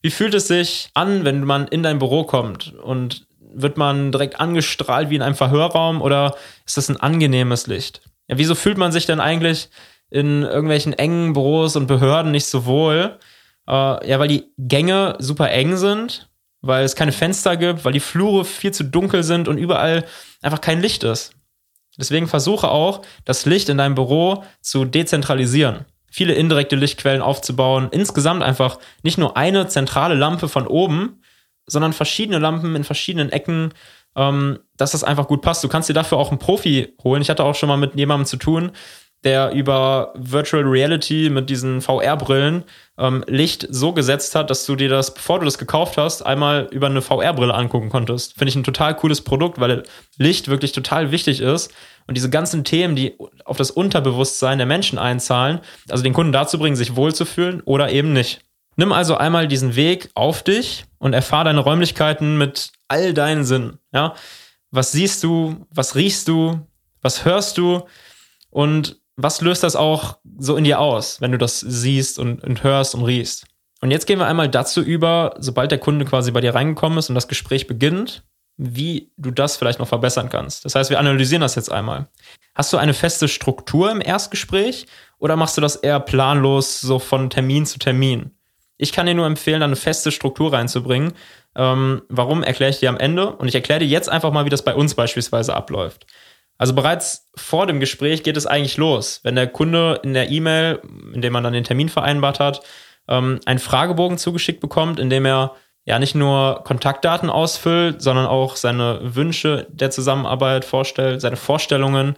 Wie 0.02 0.12
fühlt 0.12 0.34
es 0.34 0.48
sich 0.48 0.90
an, 0.94 1.26
wenn 1.26 1.44
man 1.44 1.68
in 1.68 1.84
dein 1.84 2.00
Büro 2.00 2.26
kommt 2.26 2.74
und 2.74 3.26
wird 3.54 3.78
man 3.78 4.12
direkt 4.12 4.40
angestrahlt 4.40 5.10
wie 5.10 5.16
in 5.16 5.22
einem 5.22 5.36
Verhörraum 5.36 6.02
oder 6.02 6.36
ist 6.66 6.78
das 6.78 6.90
ein 6.90 6.98
angenehmes 6.98 7.68
Licht? 7.68 8.02
Ja, 8.28 8.38
wieso 8.38 8.56
fühlt 8.56 8.78
man 8.78 8.92
sich 8.92 9.06
denn 9.06 9.20
eigentlich 9.20 9.70
in 10.10 10.44
irgendwelchen 10.44 10.94
engen 10.94 11.34
Büros 11.34 11.76
und 11.76 11.88
Behörden 11.88 12.32
nicht 12.32 12.46
so 12.46 12.66
wohl? 12.66 13.18
Äh, 13.68 14.10
ja, 14.10 14.20
weil 14.20 14.28
die 14.28 14.46
Gänge 14.58 15.16
super 15.20 15.50
eng 15.52 15.78
sind, 15.78 16.30
weil 16.62 16.84
es 16.84 16.96
keine 16.96 17.12
Fenster 17.12 17.58
gibt, 17.58 17.86
weil 17.86 17.94
die 17.94 18.00
Flure 18.00 18.46
viel 18.46 18.72
zu 18.72 18.84
dunkel 18.84 19.24
sind 19.24 19.48
und 19.48 19.58
überall 19.58 20.06
einfach 20.42 20.62
kein 20.62 20.82
Licht 20.82 21.04
ist. 21.04 21.34
Deswegen 21.98 22.28
versuche 22.28 22.70
auch, 22.70 23.02
das 23.26 23.46
Licht 23.46 23.70
in 23.70 23.78
deinem 23.78 23.96
Büro 23.96 24.44
zu 24.62 24.86
dezentralisieren. 24.86 25.86
Viele 26.10 26.34
indirekte 26.34 26.76
Lichtquellen 26.76 27.22
aufzubauen. 27.22 27.90
Insgesamt 27.92 28.44
einfach 28.44 28.80
nicht 29.04 29.18
nur 29.18 29.38
eine 29.38 29.68
zentrale 29.68 30.16
Lampe 30.16 30.50
von 30.50 30.68
oben, 30.68 31.21
sondern 31.72 31.94
verschiedene 31.94 32.40
Lampen 32.40 32.76
in 32.76 32.84
verschiedenen 32.84 33.32
Ecken, 33.32 33.74
ähm, 34.16 34.60
dass 34.78 34.92
das 34.92 35.04
einfach 35.04 35.28
gut 35.28 35.42
passt. 35.42 35.64
Du 35.64 35.70
kannst 35.70 35.90
dir 35.90 35.94
dafür 35.94 36.18
auch 36.18 36.30
einen 36.30 36.40
Profi 36.40 36.94
holen. 37.04 37.22
Ich 37.22 37.30
hatte 37.30 37.44
auch 37.44 37.56
schon 37.56 37.70
mal 37.70 37.78
mit 37.78 37.96
jemandem 37.96 38.26
zu 38.26 38.38
tun, 38.38 38.72
der 39.24 39.52
über 39.52 40.14
Virtual 40.16 40.64
Reality 40.64 41.30
mit 41.30 41.50
diesen 41.50 41.82
VR-Brillen 41.82 42.64
ähm, 42.98 43.24
Licht 43.28 43.68
so 43.70 43.94
gesetzt 43.94 44.34
hat, 44.34 44.50
dass 44.50 44.66
du 44.66 44.76
dir 44.76 44.90
das, 44.90 45.14
bevor 45.14 45.40
du 45.40 45.46
das 45.46 45.60
gekauft 45.60 45.98
hast, 45.98 46.26
einmal 46.26 46.68
über 46.72 46.88
eine 46.88 47.02
VR-Brille 47.02 47.54
angucken 47.54 47.90
konntest. 47.90 48.34
Finde 48.34 48.50
ich 48.50 48.56
ein 48.56 48.64
total 48.64 48.96
cooles 48.96 49.22
Produkt, 49.22 49.60
weil 49.60 49.84
Licht 50.18 50.48
wirklich 50.48 50.72
total 50.72 51.12
wichtig 51.12 51.40
ist. 51.40 51.72
Und 52.08 52.18
diese 52.18 52.32
ganzen 52.32 52.64
Themen, 52.64 52.96
die 52.96 53.16
auf 53.46 53.58
das 53.58 53.70
Unterbewusstsein 53.70 54.58
der 54.58 54.68
Menschen 54.68 54.98
einzahlen, 54.98 55.60
also 55.88 56.04
den 56.04 56.14
Kunden 56.14 56.32
dazu 56.32 56.58
bringen, 56.58 56.76
sich 56.76 56.96
wohlzufühlen 56.96 57.62
oder 57.62 57.92
eben 57.92 58.14
nicht. 58.14 58.42
Nimm 58.82 58.94
also 58.94 59.16
einmal 59.16 59.48
diesen 59.48 59.76
Weg 59.76 60.10
auf 60.16 60.42
dich 60.42 60.86
und 60.98 61.14
erfahr 61.14 61.44
deine 61.44 61.60
Räumlichkeiten 61.60 62.40
mit 62.40 62.72
all 62.88 63.14
deinen 63.14 63.44
Sinnen. 63.44 63.78
Ja? 63.94 64.16
Was 64.72 64.92
siehst 64.92 65.24
du? 65.24 65.68
Was 65.70 65.94
riechst 65.94 66.28
du? 66.28 66.66
Was 67.04 67.24
hörst 67.24 67.60
du? 67.60 67.84
Und 68.50 69.00
was 69.18 69.40
löst 69.42 69.62
das 69.62 69.76
auch 69.76 70.18
so 70.40 70.58
in 70.58 70.64
dir 70.64 70.80
aus, 70.80 71.22
wenn 71.22 71.32
du 71.32 71.38
das 71.38 71.60
siehst 71.60 72.18
und, 72.18 72.44
und 72.44 72.64
hörst 72.64 72.96
und 72.96 73.06
riechst? 73.06 73.46
Und 73.82 73.92
jetzt 73.92 74.08
gehen 74.08 74.18
wir 74.18 74.26
einmal 74.26 74.50
dazu 74.50 74.82
über, 74.82 75.36
sobald 75.38 75.70
der 75.70 75.78
Kunde 75.78 76.04
quasi 76.06 76.32
bei 76.32 76.42
dir 76.42 76.56
reingekommen 76.56 76.98
ist 76.98 77.10
und 77.10 77.14
das 77.14 77.28
Gespräch 77.28 77.68
beginnt, 77.68 78.24
wie 78.58 79.12
du 79.16 79.30
das 79.30 79.58
vielleicht 79.58 79.78
noch 79.78 79.90
verbessern 79.90 80.30
kannst. 80.30 80.66
Das 80.66 80.74
heißt, 80.74 80.90
wir 80.90 80.98
analysieren 80.98 81.42
das 81.42 81.54
jetzt 81.54 81.72
einmal. 81.72 82.08
Hast 82.56 82.74
du 82.74 82.78
eine 82.78 82.96
feste 82.96 83.28
Struktur 83.28 83.92
im 83.92 84.02
Erstgespräch 84.02 84.88
oder 85.20 85.36
machst 85.36 85.56
du 85.56 85.62
das 85.62 85.76
eher 85.76 86.00
planlos, 86.00 86.82
so 86.82 86.98
von 86.98 87.30
Termin 87.30 87.68
zu 87.68 87.78
Termin? 87.78 88.32
Ich 88.82 88.94
kann 88.94 89.06
dir 89.06 89.14
nur 89.14 89.28
empfehlen, 89.28 89.60
da 89.60 89.68
eine 89.68 89.76
feste 89.76 90.12
Struktur 90.12 90.54
reinzubringen. 90.54 91.14
Ähm, 91.56 92.02
warum 92.10 92.42
erkläre 92.42 92.72
ich 92.72 92.80
dir 92.80 92.90
am 92.90 92.98
Ende? 92.98 93.30
Und 93.30 93.48
ich 93.48 93.54
erkläre 93.54 93.80
dir 93.80 93.86
jetzt 93.86 94.10
einfach 94.10 94.32
mal, 94.32 94.46
wie 94.46 94.50
das 94.50 94.64
bei 94.64 94.74
uns 94.74 94.96
beispielsweise 94.96 95.56
abläuft. 95.56 96.08
Also 96.58 96.74
bereits 96.74 97.30
vor 97.36 97.68
dem 97.68 97.80
Gespräch 97.80 98.24
geht 98.24 98.38
es 98.38 98.48
eigentlich 98.48 98.78
los. 98.78 99.20
Wenn 99.22 99.36
der 99.36 99.46
Kunde 99.46 100.00
in 100.02 100.16
der 100.16 100.32
E-Mail, 100.32 100.82
in 101.14 101.22
dem 101.22 101.32
man 101.32 101.44
dann 101.44 101.54
den 101.54 101.64
Termin 101.64 101.90
vereinbart 101.90 102.40
hat, 102.40 102.64
ähm, 103.08 103.40
einen 103.46 103.60
Fragebogen 103.60 104.18
zugeschickt 104.18 104.62
bekommt, 104.62 105.00
in 105.00 105.12
dem 105.12 105.26
er 105.26 105.56
ja 105.86 106.00
nicht 106.00 106.16
nur 106.16 106.64
Kontaktdaten 106.64 107.30
ausfüllt, 107.30 108.02
sondern 108.02 108.26
auch 108.26 108.56
seine 108.56 109.00
Wünsche 109.04 109.68
der 109.70 109.92
Zusammenarbeit 109.92 110.66
vorstellt, 110.66 111.22
seine 111.22 111.38
Vorstellungen, 111.38 112.16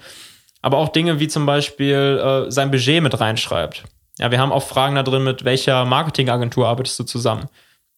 aber 0.61 0.77
auch 0.77 0.89
Dinge 0.89 1.19
wie 1.19 1.27
zum 1.27 1.45
Beispiel 1.45 2.21
äh, 2.47 2.51
sein 2.51 2.71
Budget 2.71 3.03
mit 3.03 3.19
reinschreibt. 3.19 3.83
Ja, 4.23 4.31
wir 4.31 4.39
haben 4.39 4.53
auch 4.53 4.63
Fragen 4.63 4.95
da 4.95 5.03
drin, 5.03 5.25
mit 5.25 5.43
welcher 5.43 5.83
Marketingagentur 5.83 6.65
arbeitest 6.65 6.97
du 6.97 7.03
zusammen, 7.03 7.49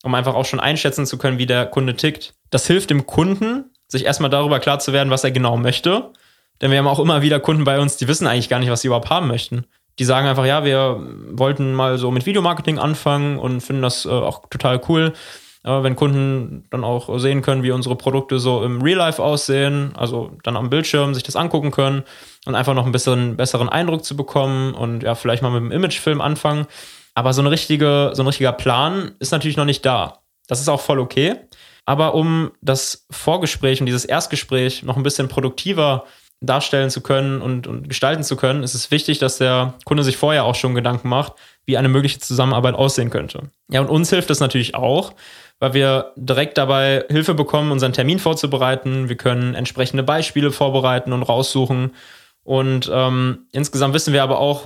um 0.04 0.16
einfach 0.16 0.34
auch 0.34 0.46
schon 0.46 0.60
einschätzen 0.60 1.06
zu 1.06 1.20
können, 1.20 1.38
wie 1.38 1.46
der 1.46 1.68
Kunde 1.68 1.96
tickt. 1.96 2.34
Das 2.50 2.66
hilft 2.66 2.90
dem 2.90 3.06
Kunden, 3.06 3.66
sich 3.88 4.06
erstmal 4.06 4.32
darüber 4.32 4.60
klar 4.60 4.80
zu 4.80 4.92
werden, 4.92 5.12
was 5.12 5.24
er 5.24 5.30
genau 5.30 5.56
möchte. 5.56 6.10
Denn 6.62 6.72
wir 6.72 6.80
haben 6.80 6.88
auch 6.88 6.98
immer 6.98 7.22
wieder 7.22 7.40
Kunden 7.40 7.64
bei 7.64 7.80
uns, 7.80 7.98
die 7.98 8.08
wissen 8.08 8.26
eigentlich 8.26 8.50
gar 8.50 8.60
nicht, 8.60 8.72
was 8.72 8.82
sie 8.82 8.88
überhaupt 8.88 9.12
haben 9.12 9.28
möchten. 9.28 9.66
Die 10.00 10.04
sagen 10.04 10.28
einfach, 10.28 10.48
ja, 10.48 10.66
wir 10.66 11.00
wollten 11.30 11.76
mal 11.76 12.00
so 12.00 12.10
mit 12.10 12.26
Videomarketing 12.26 12.80
anfangen 12.80 13.38
und 13.38 13.62
finden 13.62 13.84
das 13.84 14.06
äh, 14.06 14.10
auch 14.10 14.50
total 14.50 14.82
cool 14.90 15.14
wenn 15.66 15.96
Kunden 15.96 16.66
dann 16.70 16.84
auch 16.84 17.18
sehen 17.18 17.42
können, 17.42 17.64
wie 17.64 17.72
unsere 17.72 17.96
Produkte 17.96 18.40
so 18.40 18.64
im 18.64 18.82
Real 18.82 19.00
Life 19.00 19.22
aussehen, 19.22 19.94
also 19.96 20.32
dann 20.44 20.58
am 20.58 20.70
Bildschirm 20.70 21.14
sich 21.14 21.24
das 21.24 21.36
angucken 21.36 21.72
können 21.72 22.04
und 22.46 22.56
einfach 22.56 22.74
noch 22.74 22.86
ein 22.86 22.92
bisschen 22.92 23.36
besseren 23.36 23.70
Eindruck 23.70 24.06
zu 24.06 24.16
bekommen 24.16 24.74
und 24.74 25.04
ja, 25.04 25.16
vielleicht 25.16 25.42
mal 25.42 25.50
mit 25.50 25.62
einem 25.62 25.72
Imagefilm 25.72 26.22
anfangen. 26.22 26.68
Aber 27.16 27.34
so, 27.34 27.42
eine 27.42 27.50
richtige, 27.50 28.12
so 28.14 28.24
ein 28.24 28.28
richtiger 28.28 28.52
Plan 28.52 29.16
ist 29.20 29.32
natürlich 29.32 29.58
noch 29.58 29.66
nicht 29.66 29.86
da. 29.86 30.20
Das 30.48 30.60
ist 30.60 30.70
auch 30.70 30.82
voll 30.82 31.00
okay. 31.00 31.36
Aber 31.86 32.14
um 32.14 32.52
das 32.62 33.06
Vorgespräch 33.10 33.80
und 33.80 33.86
dieses 33.86 34.06
Erstgespräch 34.06 34.84
noch 34.84 34.98
ein 34.98 35.04
bisschen 35.04 35.28
produktiver 35.28 36.06
darstellen 36.42 36.90
zu 36.90 37.02
können 37.02 37.42
und, 37.42 37.68
und 37.68 37.88
gestalten 37.88 38.24
zu 38.24 38.36
können, 38.36 38.64
ist 38.64 38.74
es 38.74 38.92
wichtig, 38.92 39.20
dass 39.20 39.38
der 39.38 39.74
Kunde 39.86 40.04
sich 40.04 40.18
vorher 40.18 40.44
auch 40.44 40.56
schon 40.56 40.76
Gedanken 40.76 41.10
macht, 41.10 41.34
wie 41.66 41.78
eine 41.78 41.90
mögliche 41.90 42.20
Zusammenarbeit 42.20 42.76
aussehen 42.76 43.10
könnte. 43.10 43.50
Ja, 43.70 43.82
und 43.82 43.90
uns 43.90 44.10
hilft 44.10 44.30
das 44.30 44.40
natürlich 44.40 44.76
auch, 44.76 45.14
weil 45.60 45.74
wir 45.74 46.12
direkt 46.16 46.58
dabei 46.58 47.06
Hilfe 47.10 47.34
bekommen, 47.34 47.72
unseren 47.72 47.94
Termin 47.94 48.20
vorzubereiten. 48.20 49.10
Wir 49.10 49.16
können 49.16 49.56
entsprechende 49.56 50.04
Beispiele 50.04 50.52
vorbereiten 50.52 51.14
und 51.14 51.24
raussuchen. 51.24 51.92
Und 52.44 52.92
ähm, 52.94 53.48
insgesamt 53.52 53.96
wissen 53.96 54.14
wir 54.14 54.22
aber 54.22 54.40
auch, 54.40 54.66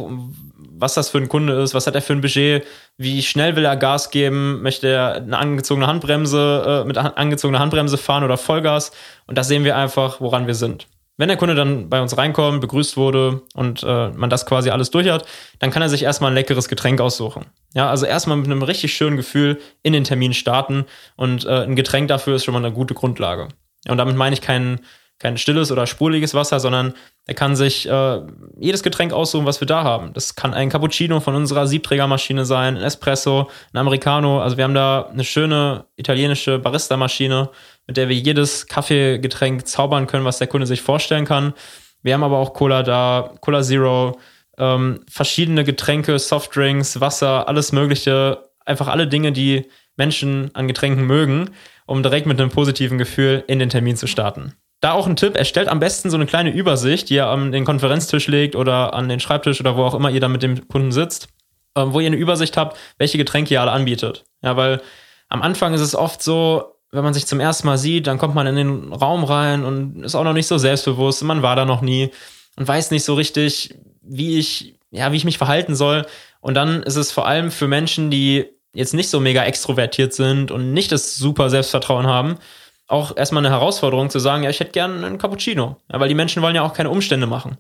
was 0.79 0.96
das 0.96 1.10
für 1.10 1.17
ein 1.17 1.29
Kunde 1.29 1.53
ist, 1.62 1.74
was 1.74 1.88
hat 1.88 1.96
er 1.96 2.01
für 2.01 2.13
ein 2.13 2.22
Budget, 2.22 2.65
wie 2.98 3.22
schnell 3.22 3.55
will 3.55 3.65
er 3.65 3.77
Gas 3.77 4.12
geben, 4.12 4.62
möchte 4.62 4.89
er 4.89 5.15
eine 5.15 5.38
angezogene 5.38 5.88
Handbremse, 5.88 6.84
äh, 6.84 6.88
mit 6.88 6.98
angezogener 6.98 7.60
Handbremse 7.60 7.98
fahren 7.98 8.24
oder 8.24 8.38
Vollgas. 8.38 8.91
Und 9.27 9.38
da 9.38 9.43
sehen 9.43 9.63
wir 9.63 9.77
einfach, 9.77 10.19
woran 10.19 10.48
wir 10.48 10.55
sind. 10.55 10.88
Wenn 11.20 11.28
der 11.28 11.36
Kunde 11.36 11.54
dann 11.54 11.90
bei 11.90 12.02
uns 12.02 12.18
reinkommt, 12.18 12.62
begrüßt 12.62 12.96
wurde 12.96 13.42
und 13.54 13.84
äh, 13.84 14.08
man 14.12 14.30
das 14.30 14.46
quasi 14.46 14.70
alles 14.70 14.90
durch 14.90 15.10
hat, 15.10 15.26
dann 15.60 15.70
kann 15.70 15.82
er 15.82 15.90
sich 15.90 16.04
erstmal 16.04 16.32
ein 16.32 16.36
leckeres 16.36 16.70
Getränk 16.70 17.02
aussuchen. 17.02 17.48
Ja, 17.74 17.90
also 17.90 18.06
erstmal 18.06 18.38
mit 18.38 18.46
einem 18.46 18.62
richtig 18.62 18.94
schönen 18.94 19.18
Gefühl 19.18 19.60
in 19.84 19.92
den 19.92 20.06
Termin 20.06 20.34
starten 20.34 20.86
und 21.18 21.46
äh, 21.46 21.64
ein 21.66 21.76
Getränk 21.76 22.08
dafür 22.08 22.38
ist 22.38 22.46
schon 22.46 22.54
mal 22.54 22.64
eine 22.64 22.74
gute 22.74 22.94
Grundlage. 22.94 23.50
Und 23.90 23.98
damit 23.98 24.16
meine 24.16 24.34
ich 24.34 24.40
kein, 24.40 24.80
kein 25.20 25.38
stilles 25.38 25.72
oder 25.72 25.86
spurliges 25.86 26.34
Wasser, 26.34 26.60
sondern 26.60 26.94
er 27.28 27.36
kann 27.36 27.56
sich 27.56 27.88
äh, 27.88 28.22
jedes 28.58 28.82
Getränk 28.82 29.14
aussuchen, 29.14 29.46
was 29.46 29.62
wir 29.62 29.68
da 29.68 29.84
haben. 29.84 30.14
Das 30.14 30.36
kann 30.36 30.54
ein 30.54 30.70
Cappuccino 30.70 31.20
von 31.20 31.36
unserer 31.36 31.68
Siebträgermaschine 31.68 32.46
sein, 32.46 32.78
ein 32.78 32.84
Espresso, 32.84 33.50
ein 33.74 33.78
Americano. 33.78 34.42
Also 34.42 34.58
wir 34.58 34.64
haben 34.64 34.74
da 34.74 35.10
eine 35.12 35.24
schöne 35.24 35.86
italienische 35.98 36.58
Barista-Maschine 36.58 37.50
mit 37.90 37.98
der 37.98 38.08
wir 38.08 38.16
jedes 38.16 38.68
Kaffeegetränk 38.68 39.68
zaubern 39.68 40.06
können, 40.06 40.24
was 40.24 40.38
der 40.38 40.46
Kunde 40.46 40.68
sich 40.68 40.84
vorstellen 40.84 41.26
kann. 41.26 41.56
Wir 42.04 42.14
haben 42.14 42.24
aber 42.24 42.38
auch 42.38 42.54
Cola 42.54 42.84
da, 42.84 43.34
Cola 43.42 43.64
Zero, 43.64 44.20
ähm, 44.60 45.00
verschiedene 45.10 45.64
Getränke, 45.64 46.20
Softdrinks, 46.20 47.02
Wasser, 47.02 47.48
alles 47.48 47.72
Mögliche. 47.72 48.44
Einfach 48.64 48.90
alle 48.90 49.08
Dinge, 49.08 49.32
die 49.32 49.66
Menschen 49.98 50.54
an 50.54 50.68
Getränken 50.68 51.08
mögen, 51.08 51.50
um 51.88 52.04
direkt 52.04 52.28
mit 52.28 52.40
einem 52.40 52.52
positiven 52.52 53.00
Gefühl 53.00 53.44
in 53.48 53.58
den 53.58 53.70
Termin 53.70 53.98
zu 53.98 54.06
starten. 54.06 54.54
Da 54.81 54.93
auch 54.93 55.07
ein 55.07 55.17
Tipp, 55.17 55.36
erstellt 55.36 55.67
am 55.67 55.79
besten 55.79 56.09
so 56.09 56.15
eine 56.15 56.25
kleine 56.25 56.51
Übersicht, 56.51 57.09
die 57.09 57.15
ihr 57.15 57.27
an 57.27 57.51
den 57.51 57.65
Konferenztisch 57.65 58.27
legt 58.27 58.55
oder 58.55 58.93
an 58.93 59.09
den 59.09 59.19
Schreibtisch 59.19 59.59
oder 59.59 59.75
wo 59.75 59.83
auch 59.83 59.93
immer 59.93 60.09
ihr 60.09 60.21
da 60.21 60.29
mit 60.29 60.41
dem 60.41 60.67
Kunden 60.69 60.91
sitzt, 60.91 61.27
ähm, 61.75 61.93
wo 61.93 62.00
ihr 62.00 62.07
eine 62.07 62.15
Übersicht 62.15 62.55
habt, 62.55 62.77
welche 62.98 63.17
Getränke 63.17 63.53
ihr 63.53 63.62
alle 63.62 63.71
anbietet. 63.71 64.24
Ja, 64.41 64.55
weil 64.55 64.81
am 65.27 65.41
Anfang 65.41 65.74
ist 65.74 65.81
es 65.81 65.95
oft 65.95 66.24
so, 66.24 66.75
wenn 66.91 67.03
man 67.03 67.13
sich 67.13 67.27
zum 67.27 67.39
ersten 67.39 67.67
Mal 67.67 67.77
sieht, 67.77 68.07
dann 68.07 68.17
kommt 68.17 68.36
man 68.36 68.48
in 68.48 68.55
den 68.55 68.93
Raum 68.93 69.24
rein 69.24 69.63
und 69.63 70.03
ist 70.03 70.15
auch 70.15 70.24
noch 70.24 70.33
nicht 70.33 70.48
so 70.48 70.57
selbstbewusst. 70.57 71.24
Man 71.24 71.41
war 71.41 71.55
da 71.55 71.65
noch 71.65 71.81
nie 71.81 72.12
und 72.55 72.67
weiß 72.67 72.91
nicht 72.91 73.03
so 73.03 73.13
richtig, 73.13 73.75
wie 74.01 74.39
ich, 74.39 74.75
ja, 74.91 75.12
wie 75.12 75.17
ich 75.17 75.25
mich 75.25 75.38
verhalten 75.38 75.75
soll. 75.75 76.05
Und 76.41 76.55
dann 76.55 76.83
ist 76.83 76.95
es 76.95 77.12
vor 77.12 77.27
allem 77.27 77.51
für 77.51 77.67
Menschen, 77.67 78.09
die 78.09 78.45
jetzt 78.74 78.93
nicht 78.93 79.09
so 79.09 79.19
mega 79.19 79.43
extrovertiert 79.43 80.13
sind 80.13 80.51
und 80.51 80.74
nicht 80.74 80.91
das 80.91 81.15
super 81.15 81.50
Selbstvertrauen 81.50 82.07
haben, 82.07 82.38
auch 82.89 83.15
erstmal 83.15 83.46
eine 83.46 83.55
Herausforderung 83.55 84.10
zu 84.10 84.19
sagen, 84.19 84.43
ja, 84.43 84.50
ich 84.50 84.60
hätte 84.60 84.72
gern 84.72 85.03
einen 85.03 85.19
Cappuccino. 85.19 85.77
Ja, 85.91 86.00
weil 86.00 86.10
die 86.10 86.15
Menschen 86.15 86.41
wollen 86.41 86.55
ja 86.55 86.63
auch 86.63 86.74
keine 86.74 86.89
Umstände 86.89 87.27
machen. 87.27 87.58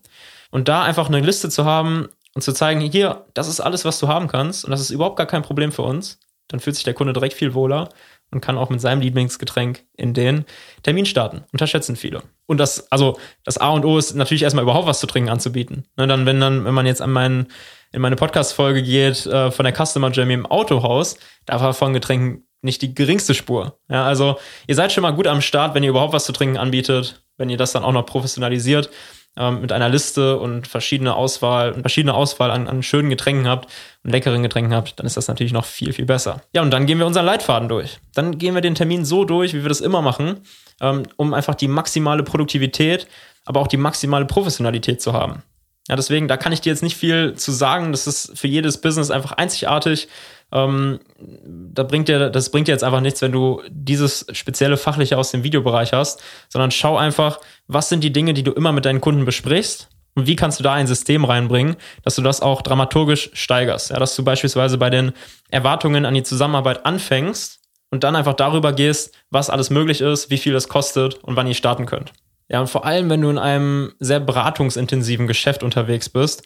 Und 0.51 0.67
da 0.67 0.83
einfach 0.83 1.07
eine 1.07 1.19
Liste 1.19 1.49
zu 1.49 1.65
haben 1.65 2.09
und 2.33 2.41
zu 2.41 2.51
zeigen, 2.51 2.81
hier, 2.81 3.25
das 3.35 3.47
ist 3.47 3.59
alles, 3.59 3.85
was 3.85 3.99
du 3.99 4.07
haben 4.07 4.27
kannst 4.27 4.65
und 4.65 4.71
das 4.71 4.81
ist 4.81 4.89
überhaupt 4.89 5.17
gar 5.17 5.27
kein 5.27 5.43
Problem 5.43 5.71
für 5.71 5.83
uns, 5.83 6.19
dann 6.47 6.59
fühlt 6.59 6.75
sich 6.75 6.83
der 6.83 6.95
Kunde 6.95 7.13
direkt 7.13 7.35
viel 7.35 7.53
wohler 7.53 7.89
und 8.31 8.41
kann 8.41 8.57
auch 8.57 8.69
mit 8.69 8.81
seinem 8.81 9.01
Lieblingsgetränk 9.01 9.85
in 9.95 10.15
den 10.15 10.45
Termin 10.81 11.05
starten. 11.05 11.43
Unterschätzen 11.51 11.95
viele. 11.95 12.23
Und 12.47 12.57
das, 12.57 12.91
also 12.91 13.19
das 13.43 13.59
A 13.59 13.69
und 13.69 13.85
O 13.85 13.97
ist 13.99 14.15
natürlich 14.15 14.43
erstmal 14.43 14.63
überhaupt 14.63 14.87
was 14.87 14.99
zu 14.99 15.07
trinken 15.07 15.29
anzubieten. 15.29 15.85
Ne, 15.95 16.07
dann, 16.07 16.25
wenn 16.25 16.39
dann, 16.39 16.65
wenn 16.65 16.73
man 16.73 16.87
jetzt 16.87 17.01
an 17.01 17.11
meinen, 17.11 17.47
in 17.91 18.01
meine 18.01 18.15
Podcast-Folge 18.15 18.81
geht 18.81 19.27
äh, 19.27 19.51
von 19.51 19.63
der 19.63 19.73
Customer 19.73 20.09
Journey 20.09 20.33
im 20.33 20.45
Autohaus, 20.47 21.17
da 21.45 21.61
war 21.61 21.73
von 21.73 21.93
Getränken 21.93 22.47
nicht 22.61 22.81
die 22.81 22.93
geringste 22.93 23.33
Spur. 23.33 23.79
Ja, 23.89 24.05
also 24.05 24.37
ihr 24.67 24.75
seid 24.75 24.91
schon 24.91 25.01
mal 25.01 25.11
gut 25.11 25.27
am 25.27 25.41
Start, 25.41 25.75
wenn 25.75 25.83
ihr 25.83 25.89
überhaupt 25.89 26.13
was 26.13 26.25
zu 26.25 26.31
trinken 26.31 26.57
anbietet, 26.57 27.21
wenn 27.37 27.49
ihr 27.49 27.57
das 27.57 27.71
dann 27.71 27.83
auch 27.83 27.91
noch 27.91 28.05
professionalisiert 28.05 28.89
ähm, 29.37 29.61
mit 29.61 29.71
einer 29.71 29.89
Liste 29.89 30.37
und 30.37 30.67
verschiedene 30.67 31.15
Auswahl, 31.15 31.73
verschiedene 31.73 32.13
Auswahl 32.13 32.51
an, 32.51 32.67
an 32.67 32.83
schönen 32.83 33.09
Getränken 33.09 33.47
habt 33.47 33.69
und 34.03 34.11
leckeren 34.11 34.43
Getränken 34.43 34.73
habt, 34.73 34.99
dann 34.99 35.05
ist 35.05 35.17
das 35.17 35.27
natürlich 35.27 35.53
noch 35.53 35.65
viel, 35.65 35.93
viel 35.93 36.05
besser. 36.05 36.41
Ja, 36.53 36.61
und 36.61 36.71
dann 36.71 36.85
gehen 36.85 36.99
wir 36.99 37.05
unseren 37.05 37.25
Leitfaden 37.25 37.69
durch. 37.69 37.99
Dann 38.13 38.37
gehen 38.37 38.55
wir 38.55 38.61
den 38.61 38.75
Termin 38.75 39.05
so 39.05 39.25
durch, 39.25 39.53
wie 39.53 39.61
wir 39.61 39.69
das 39.69 39.81
immer 39.81 40.01
machen, 40.01 40.41
ähm, 40.81 41.03
um 41.15 41.33
einfach 41.33 41.55
die 41.55 41.67
maximale 41.67 42.23
Produktivität, 42.23 43.07
aber 43.45 43.61
auch 43.61 43.67
die 43.67 43.77
maximale 43.77 44.25
Professionalität 44.25 45.01
zu 45.01 45.13
haben. 45.13 45.43
Ja, 45.87 45.95
deswegen, 45.95 46.27
da 46.27 46.37
kann 46.37 46.51
ich 46.51 46.61
dir 46.61 46.69
jetzt 46.69 46.83
nicht 46.83 46.97
viel 46.97 47.33
zu 47.33 47.51
sagen. 47.51 47.91
Das 47.91 48.05
ist 48.05 48.37
für 48.37 48.47
jedes 48.47 48.79
Business 48.79 49.09
einfach 49.09 49.31
einzigartig. 49.31 50.07
Ähm, 50.51 50.99
da 51.17 51.83
bringt 51.83 52.07
dir, 52.07 52.29
das 52.29 52.49
bringt 52.49 52.67
dir 52.67 52.71
jetzt 52.71 52.83
einfach 52.83 53.01
nichts, 53.01 53.21
wenn 53.21 53.31
du 53.31 53.61
dieses 53.69 54.25
spezielle 54.31 54.77
Fachliche 54.77 55.17
aus 55.17 55.31
dem 55.31 55.43
Videobereich 55.43 55.93
hast, 55.93 56.21
sondern 56.49 56.71
schau 56.71 56.97
einfach, 56.97 57.39
was 57.67 57.89
sind 57.89 58.03
die 58.03 58.11
Dinge, 58.11 58.33
die 58.33 58.43
du 58.43 58.51
immer 58.51 58.71
mit 58.71 58.85
deinen 58.85 59.01
Kunden 59.01 59.25
besprichst 59.25 59.89
und 60.15 60.27
wie 60.27 60.35
kannst 60.35 60.59
du 60.59 60.63
da 60.63 60.73
ein 60.73 60.87
System 60.87 61.23
reinbringen, 61.23 61.75
dass 62.03 62.15
du 62.15 62.21
das 62.21 62.41
auch 62.41 62.61
dramaturgisch 62.61 63.29
steigerst. 63.33 63.91
Ja, 63.91 63.99
dass 63.99 64.15
du 64.15 64.23
beispielsweise 64.23 64.77
bei 64.77 64.89
den 64.89 65.13
Erwartungen 65.49 66.05
an 66.05 66.13
die 66.13 66.23
Zusammenarbeit 66.23 66.85
anfängst 66.85 67.59
und 67.91 68.03
dann 68.03 68.15
einfach 68.15 68.33
darüber 68.33 68.73
gehst, 68.73 69.15
was 69.29 69.49
alles 69.49 69.69
möglich 69.69 70.01
ist, 70.01 70.29
wie 70.29 70.37
viel 70.37 70.55
es 70.55 70.67
kostet 70.67 71.15
und 71.23 71.35
wann 71.35 71.47
ihr 71.47 71.53
starten 71.53 71.85
könnt. 71.85 72.11
Ja, 72.49 72.59
und 72.61 72.67
vor 72.67 72.85
allem, 72.85 73.09
wenn 73.09 73.21
du 73.21 73.29
in 73.29 73.37
einem 73.37 73.93
sehr 73.99 74.19
beratungsintensiven 74.19 75.27
Geschäft 75.27 75.61
unterwegs 75.61 76.09
bist, 76.09 76.43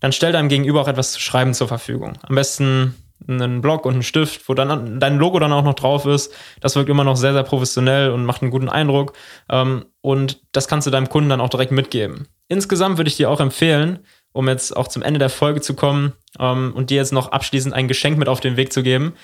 dann 0.00 0.12
stell 0.12 0.32
deinem 0.32 0.48
Gegenüber 0.48 0.82
auch 0.82 0.88
etwas 0.88 1.12
zu 1.12 1.20
schreiben 1.20 1.54
zur 1.54 1.68
Verfügung. 1.68 2.14
Am 2.22 2.34
besten 2.34 2.94
einen 3.28 3.60
Block 3.60 3.86
und 3.86 3.94
einen 3.94 4.02
Stift, 4.02 4.48
wo 4.48 4.54
dann 4.54 5.00
dein 5.00 5.18
Logo 5.18 5.38
dann 5.38 5.52
auch 5.52 5.64
noch 5.64 5.74
drauf 5.74 6.06
ist. 6.06 6.32
Das 6.60 6.76
wirkt 6.76 6.90
immer 6.90 7.04
noch 7.04 7.16
sehr, 7.16 7.32
sehr 7.32 7.42
professionell 7.42 8.10
und 8.10 8.24
macht 8.24 8.42
einen 8.42 8.50
guten 8.50 8.68
Eindruck. 8.68 9.14
Ähm, 9.50 9.86
und 10.00 10.42
das 10.52 10.68
kannst 10.68 10.86
du 10.86 10.90
deinem 10.90 11.08
Kunden 11.08 11.30
dann 11.30 11.40
auch 11.40 11.48
direkt 11.48 11.72
mitgeben. 11.72 12.28
Insgesamt 12.48 12.98
würde 12.98 13.08
ich 13.08 13.16
dir 13.16 13.30
auch 13.30 13.40
empfehlen, 13.40 14.00
um 14.32 14.48
jetzt 14.48 14.76
auch 14.76 14.88
zum 14.88 15.02
Ende 15.02 15.18
der 15.18 15.30
Folge 15.30 15.60
zu 15.60 15.74
kommen 15.74 16.12
ähm, 16.38 16.72
und 16.74 16.90
dir 16.90 16.96
jetzt 16.96 17.12
noch 17.12 17.32
abschließend 17.32 17.74
ein 17.74 17.88
Geschenk 17.88 18.18
mit 18.18 18.28
auf 18.28 18.40
den 18.40 18.56
Weg 18.56 18.72
zu 18.72 18.82
geben, 18.82 19.14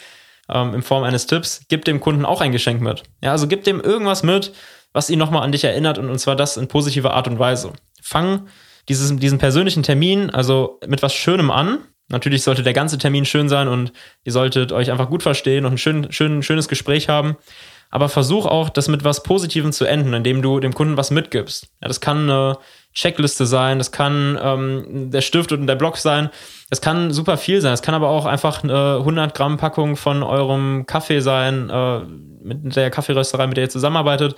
ähm, 0.49 0.75
in 0.75 0.83
Form 0.83 1.03
eines 1.03 1.27
Tipps, 1.27 1.63
gib 1.69 1.85
dem 1.85 2.01
Kunden 2.01 2.25
auch 2.25 2.41
ein 2.41 2.53
Geschenk 2.53 2.81
mit. 2.81 3.03
Ja, 3.23 3.33
also 3.33 3.47
gib 3.47 3.65
dem 3.65 3.81
irgendwas 3.81 4.23
mit, 4.23 4.53
was 4.93 5.11
ihn 5.11 5.19
nochmal 5.19 5.43
an 5.43 5.53
dich 5.53 5.65
erinnert 5.65 5.99
und, 5.99 6.09
und 6.09 6.19
zwar 6.19 6.37
das 6.37 6.57
in 6.57 6.69
positiver 6.69 7.15
Art 7.15 7.29
und 7.29 7.39
Weise. 7.39 7.73
Fang 8.03 8.49
dieses, 8.89 9.15
diesen 9.17 9.39
persönlichen 9.39 9.83
Termin 9.83 10.31
also 10.31 10.81
mit 10.87 11.03
was 11.03 11.15
Schönem 11.15 11.51
an, 11.51 11.79
Natürlich 12.11 12.43
sollte 12.43 12.63
der 12.63 12.73
ganze 12.73 12.99
Termin 12.99 13.25
schön 13.25 13.49
sein 13.49 13.69
und 13.69 13.93
ihr 14.25 14.33
solltet 14.33 14.73
euch 14.73 14.91
einfach 14.91 15.09
gut 15.09 15.23
verstehen 15.23 15.65
und 15.65 15.73
ein 15.75 15.79
schön, 15.79 16.13
schön, 16.13 16.43
schönes 16.43 16.69
Gespräch 16.69 17.09
haben. 17.09 17.37
Aber 17.93 18.09
versuch 18.09 18.47
auch, 18.47 18.69
das 18.69 18.89
mit 18.89 19.03
was 19.03 19.23
Positivem 19.23 19.73
zu 19.73 19.85
enden, 19.85 20.15
indem 20.15 20.43
du 20.43 20.61
dem 20.61 20.75
Kunden 20.75 20.97
was 20.97 21.11
mitgibst. 21.11 21.69
Ja, 21.81 21.89
das 21.89 22.01
kann 22.01 22.31
eine 22.31 22.59
Checkliste 22.95 23.47
sein, 23.47 23.79
das 23.79 23.91
kann 23.91 24.39
ähm, 24.41 25.11
der 25.11 25.23
Stift 25.23 25.51
und 25.53 25.67
der 25.67 25.75
Block 25.75 25.97
sein, 25.97 26.31
das 26.69 26.81
kann 26.81 27.13
super 27.13 27.37
viel 27.37 27.61
sein. 27.61 27.73
Es 27.73 27.83
kann 27.83 27.95
aber 27.95 28.09
auch 28.09 28.27
einfach 28.27 28.63
eine 28.63 28.99
100 28.99 29.35
Gramm 29.35 29.57
Packung 29.57 29.97
von 29.97 30.23
eurem 30.23 30.87
Kaffee 30.87 31.21
sein, 31.21 31.69
äh, 31.69 32.01
mit 32.43 32.77
der 32.77 32.91
Kaffeerösterei, 32.91 33.47
mit 33.49 33.57
der 33.57 33.65
ihr 33.65 33.71
zusammenarbeitet 33.71 34.37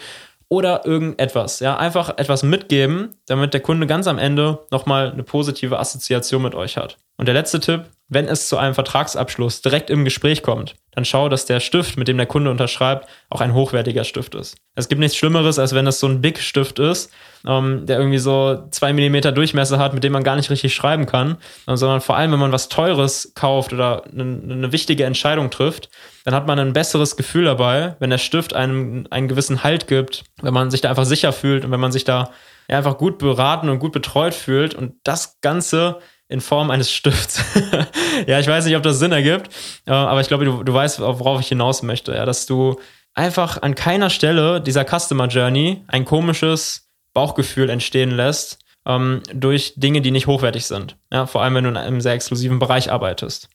oder 0.53 0.85
irgendetwas. 0.85 1.61
Ja, 1.61 1.79
einfach 1.79 2.19
etwas 2.19 2.43
mitgeben, 2.43 3.17
damit 3.25 3.55
der 3.55 3.63
Kunde 3.63 3.87
ganz 3.87 4.07
am 4.07 4.19
Ende 4.19 4.59
nochmal 4.71 5.11
eine 5.11 5.23
positive 5.23 5.79
Assoziation 5.79 6.43
mit 6.43 6.55
euch 6.55 6.77
hat. 6.77 6.99
Und 7.17 7.25
der 7.25 7.35
letzte 7.35 7.59
Tipp, 7.59 7.85
wenn 8.13 8.29
es 8.29 8.49
zu 8.49 8.59
einem 8.59 8.75
Vertragsabschluss 8.75 9.63
direkt 9.63 9.89
im 9.89 10.05
Gespräch 10.05 10.43
kommt, 10.43 10.75
dann 10.91 11.07
schau, 11.07 11.31
dass 11.31 11.47
der 11.47 11.61
Stift, 11.61 11.97
mit 11.97 12.09
dem 12.09 12.19
der 12.19 12.27
Kunde 12.27 12.51
unterschreibt, 12.51 13.09
auch 13.31 13.41
ein 13.41 13.55
hochwertiger 13.55 14.05
Stift 14.05 14.35
ist. 14.35 14.57
Es 14.75 14.89
gibt 14.89 15.01
nichts 15.01 15.17
Schlimmeres, 15.17 15.59
als 15.59 15.75
wenn 15.75 15.87
es 15.87 15.99
so 15.99 16.07
ein 16.09 16.21
Big-Stift 16.21 16.79
ist, 16.79 17.11
ähm, 17.47 17.87
der 17.87 17.99
irgendwie 17.99 18.19
so 18.19 18.67
zwei 18.71 18.93
Millimeter 18.93 19.33
Durchmesser 19.33 19.79
hat, 19.79 19.95
mit 19.95 20.05
dem 20.05 20.13
man 20.13 20.25
gar 20.25 20.37
nicht 20.37 20.51
richtig 20.51 20.75
schreiben 20.75 21.07
kann, 21.07 21.39
äh, 21.67 21.77
sondern 21.77 22.03
vor 22.03 22.17
allem, 22.17 22.33
wenn 22.33 22.39
man 22.39 22.53
was 22.53 22.69
Teures 22.69 23.33
kauft 23.35 23.73
oder 23.73 24.05
eine, 24.05 24.23
eine 24.23 24.73
wichtige 24.73 25.05
Entscheidung 25.05 25.51
trifft, 25.51 25.89
dann 26.25 26.35
hat 26.35 26.47
man 26.47 26.59
ein 26.59 26.75
besseres 26.75 27.17
Gefühl 27.17 27.47
dabei, 27.47 27.97
wenn 27.99 28.11
der 28.11 28.19
Stift 28.19 28.55
einem 28.55 29.07
einen 29.11 29.29
gewissen 29.29 29.65
Halt 29.65 29.87
gibt, 29.87 30.25
wenn 30.43 30.53
man 30.53 30.71
sich 30.71 30.83
da 30.83 30.91
einfach 30.91 31.07
sicher 31.07 31.33
fühlt 31.33 31.65
und 31.65 31.71
wenn 31.71 31.81
man 31.81 31.93
sich 31.93 32.05
da 32.05 32.31
einfach 32.69 32.99
gut 32.99 33.19
beraten 33.19 33.69
und 33.69 33.79
gut 33.79 33.93
betreut 33.93 34.35
fühlt 34.35 34.75
und 34.75 34.95
das 35.05 35.41
Ganze 35.41 35.99
in 36.33 36.41
Form 36.41 36.71
eines 36.71 36.91
Stifts. 36.91 37.41
ja, 38.27 38.41
ich 38.41 38.47
weiß 38.47 38.65
nicht, 38.65 38.77
ob 38.77 38.83
das 38.83 38.99
Sinn 38.99 39.13
ergibt, 39.13 39.51
äh, 39.87 39.93
aber 39.93 40.21
ich 40.21 40.29
glaube, 40.29 40.45
du, 40.45 40.63
du 40.63 40.73
weißt, 40.73 41.01
worauf 41.01 41.41
ich 41.41 41.49
hinaus 41.49 41.83
möchte. 41.83 42.15
Ja, 42.15 42.25
dass 42.25 42.47
du 42.47 42.81
einfach 43.15 43.63
an 43.63 43.75
keiner 43.75 44.11
Stelle 44.11 44.61
dieser 44.61 44.85
Customer 44.85 45.29
Journey 45.29 45.85
ein 45.87 46.05
komisches 46.05 46.89
Bauchgefühl 47.13 47.69
entstehen 47.69 48.11
lässt 48.11 48.59
ähm, 48.87 49.23
durch 49.33 49.75
Dinge, 49.77 50.01
die 50.01 50.11
nicht 50.11 50.27
hochwertig 50.27 50.67
sind. 50.67 50.97
Ja, 51.13 51.27
vor 51.27 51.43
allem, 51.43 51.55
wenn 51.55 51.65
du 51.65 51.71
in 51.71 51.77
einem 51.77 52.01
sehr 52.01 52.15
exklusiven 52.15 52.59
Bereich 52.59 52.91
arbeitest. 52.91 53.49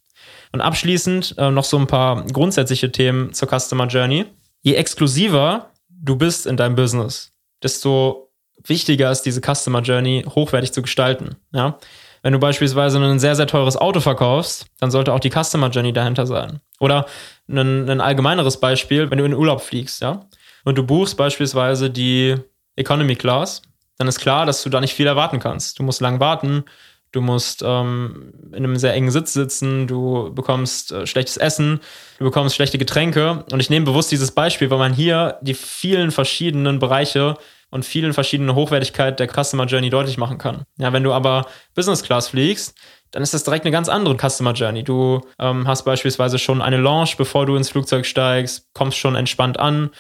Und 0.54 0.62
abschließend 0.62 1.36
äh, 1.38 1.52
noch 1.52 1.64
so 1.66 1.78
ein 1.78 1.88
paar 1.88 2.24
grundsätzliche 2.26 2.92
Themen 2.92 3.34
zur 3.34 3.50
Customer 3.50 3.88
Journey. 3.88 4.26
Je 4.62 4.76
exklusiver 4.76 5.72
du 5.90 6.16
bist 6.16 6.46
in 6.46 6.58
deinem 6.58 6.76
Business, 6.76 7.32
desto 7.64 8.32
wichtiger 8.64 9.12
ist 9.12 9.24
diese 9.24 9.42
Customer 9.42 9.82
Journey 9.82 10.26
hochwertig 10.28 10.72
zu 10.72 10.82
gestalten. 10.82 11.36
Ja? 11.52 11.80
Wenn 12.28 12.34
du 12.34 12.40
beispielsweise 12.40 13.00
ein 13.00 13.20
sehr, 13.20 13.38
sehr 13.38 13.48
teures 13.48 13.78
Auto 13.78 14.02
verkaufst, 14.02 14.66
dann 14.82 14.92
sollte 14.92 15.14
auch 15.14 15.22
die 15.22 15.30
Customer 15.30 15.70
Journey 15.70 15.94
dahinter 15.94 16.28
sein. 16.28 16.60
Oder 16.78 17.06
ein, 17.48 17.90
ein 17.90 18.02
allgemeineres 18.02 18.60
Beispiel, 18.60 19.10
wenn 19.10 19.18
du 19.18 19.24
in 19.24 19.32
den 19.32 19.40
Urlaub 19.40 19.62
fliegst, 19.62 20.02
ja, 20.02 20.26
und 20.66 20.78
du 20.78 20.84
buchst 20.84 21.16
beispielsweise 21.16 21.90
die 21.90 22.36
Economy 22.76 23.16
Class, 23.16 23.62
dann 23.98 24.10
ist 24.10 24.20
klar, 24.20 24.46
dass 24.46 24.62
du 24.62 24.70
da 24.70 24.82
nicht 24.82 24.94
viel 24.94 25.08
erwarten 25.08 25.40
kannst. 25.40 25.80
Du 25.80 25.84
musst 25.84 26.02
lang 26.02 26.20
warten, 26.20 26.66
du 27.14 27.22
musst 27.22 27.64
ähm, 27.66 28.34
in 28.48 28.56
einem 28.56 28.76
sehr 28.76 28.94
engen 28.94 29.10
Sitz 29.10 29.32
sitzen, 29.32 29.88
du 29.88 30.30
bekommst 30.34 30.92
äh, 30.92 31.08
schlechtes 31.08 31.38
Essen, 31.38 31.80
du 32.20 32.26
bekommst 32.26 32.58
schlechte 32.58 32.78
Getränke. 32.78 33.46
Und 33.54 33.62
ich 33.62 33.70
nehme 33.70 33.86
bewusst 33.86 34.12
dieses 34.12 34.32
Beispiel, 34.32 34.70
weil 34.70 34.80
man 34.80 34.94
hier 34.94 35.38
die 35.40 35.54
vielen 35.54 36.12
verschiedenen 36.12 36.80
Bereiche 36.80 37.38
und 37.70 37.86
vielen 37.86 38.14
verschiedene 38.14 38.56
Hochwertigkeit 38.56 39.20
der 39.20 39.28
Customer 39.28 39.66
Journey 39.66 39.90
deutlich 39.90 40.18
machen 40.18 40.38
kann. 40.38 40.64
Ja, 40.78 40.94
wenn 40.94 41.04
du 41.04 41.14
aber 41.14 41.48
Business 41.76 42.04
Class 42.04 42.30
fliegst, 42.30 42.78
dann 43.12 43.24
ist 43.24 43.34
das 43.34 43.44
direkt 43.44 43.66
eine 43.66 43.72
ganz 43.72 43.90
andere 43.90 44.16
Customer 44.18 44.54
Journey. 44.54 44.84
Du 44.84 45.22
ähm, 45.40 45.68
hast 45.68 45.84
beispielsweise 45.84 46.40
schon 46.40 46.62
eine 46.62 46.78
Launch, 46.78 47.18
bevor 47.18 47.46
du 47.46 47.56
ins 47.56 47.70
Flugzeug 47.70 48.06
steigst, 48.06 48.68
kommst 48.74 48.98
schon 48.98 49.16
entspannt 49.16 49.60
an. 49.60 49.92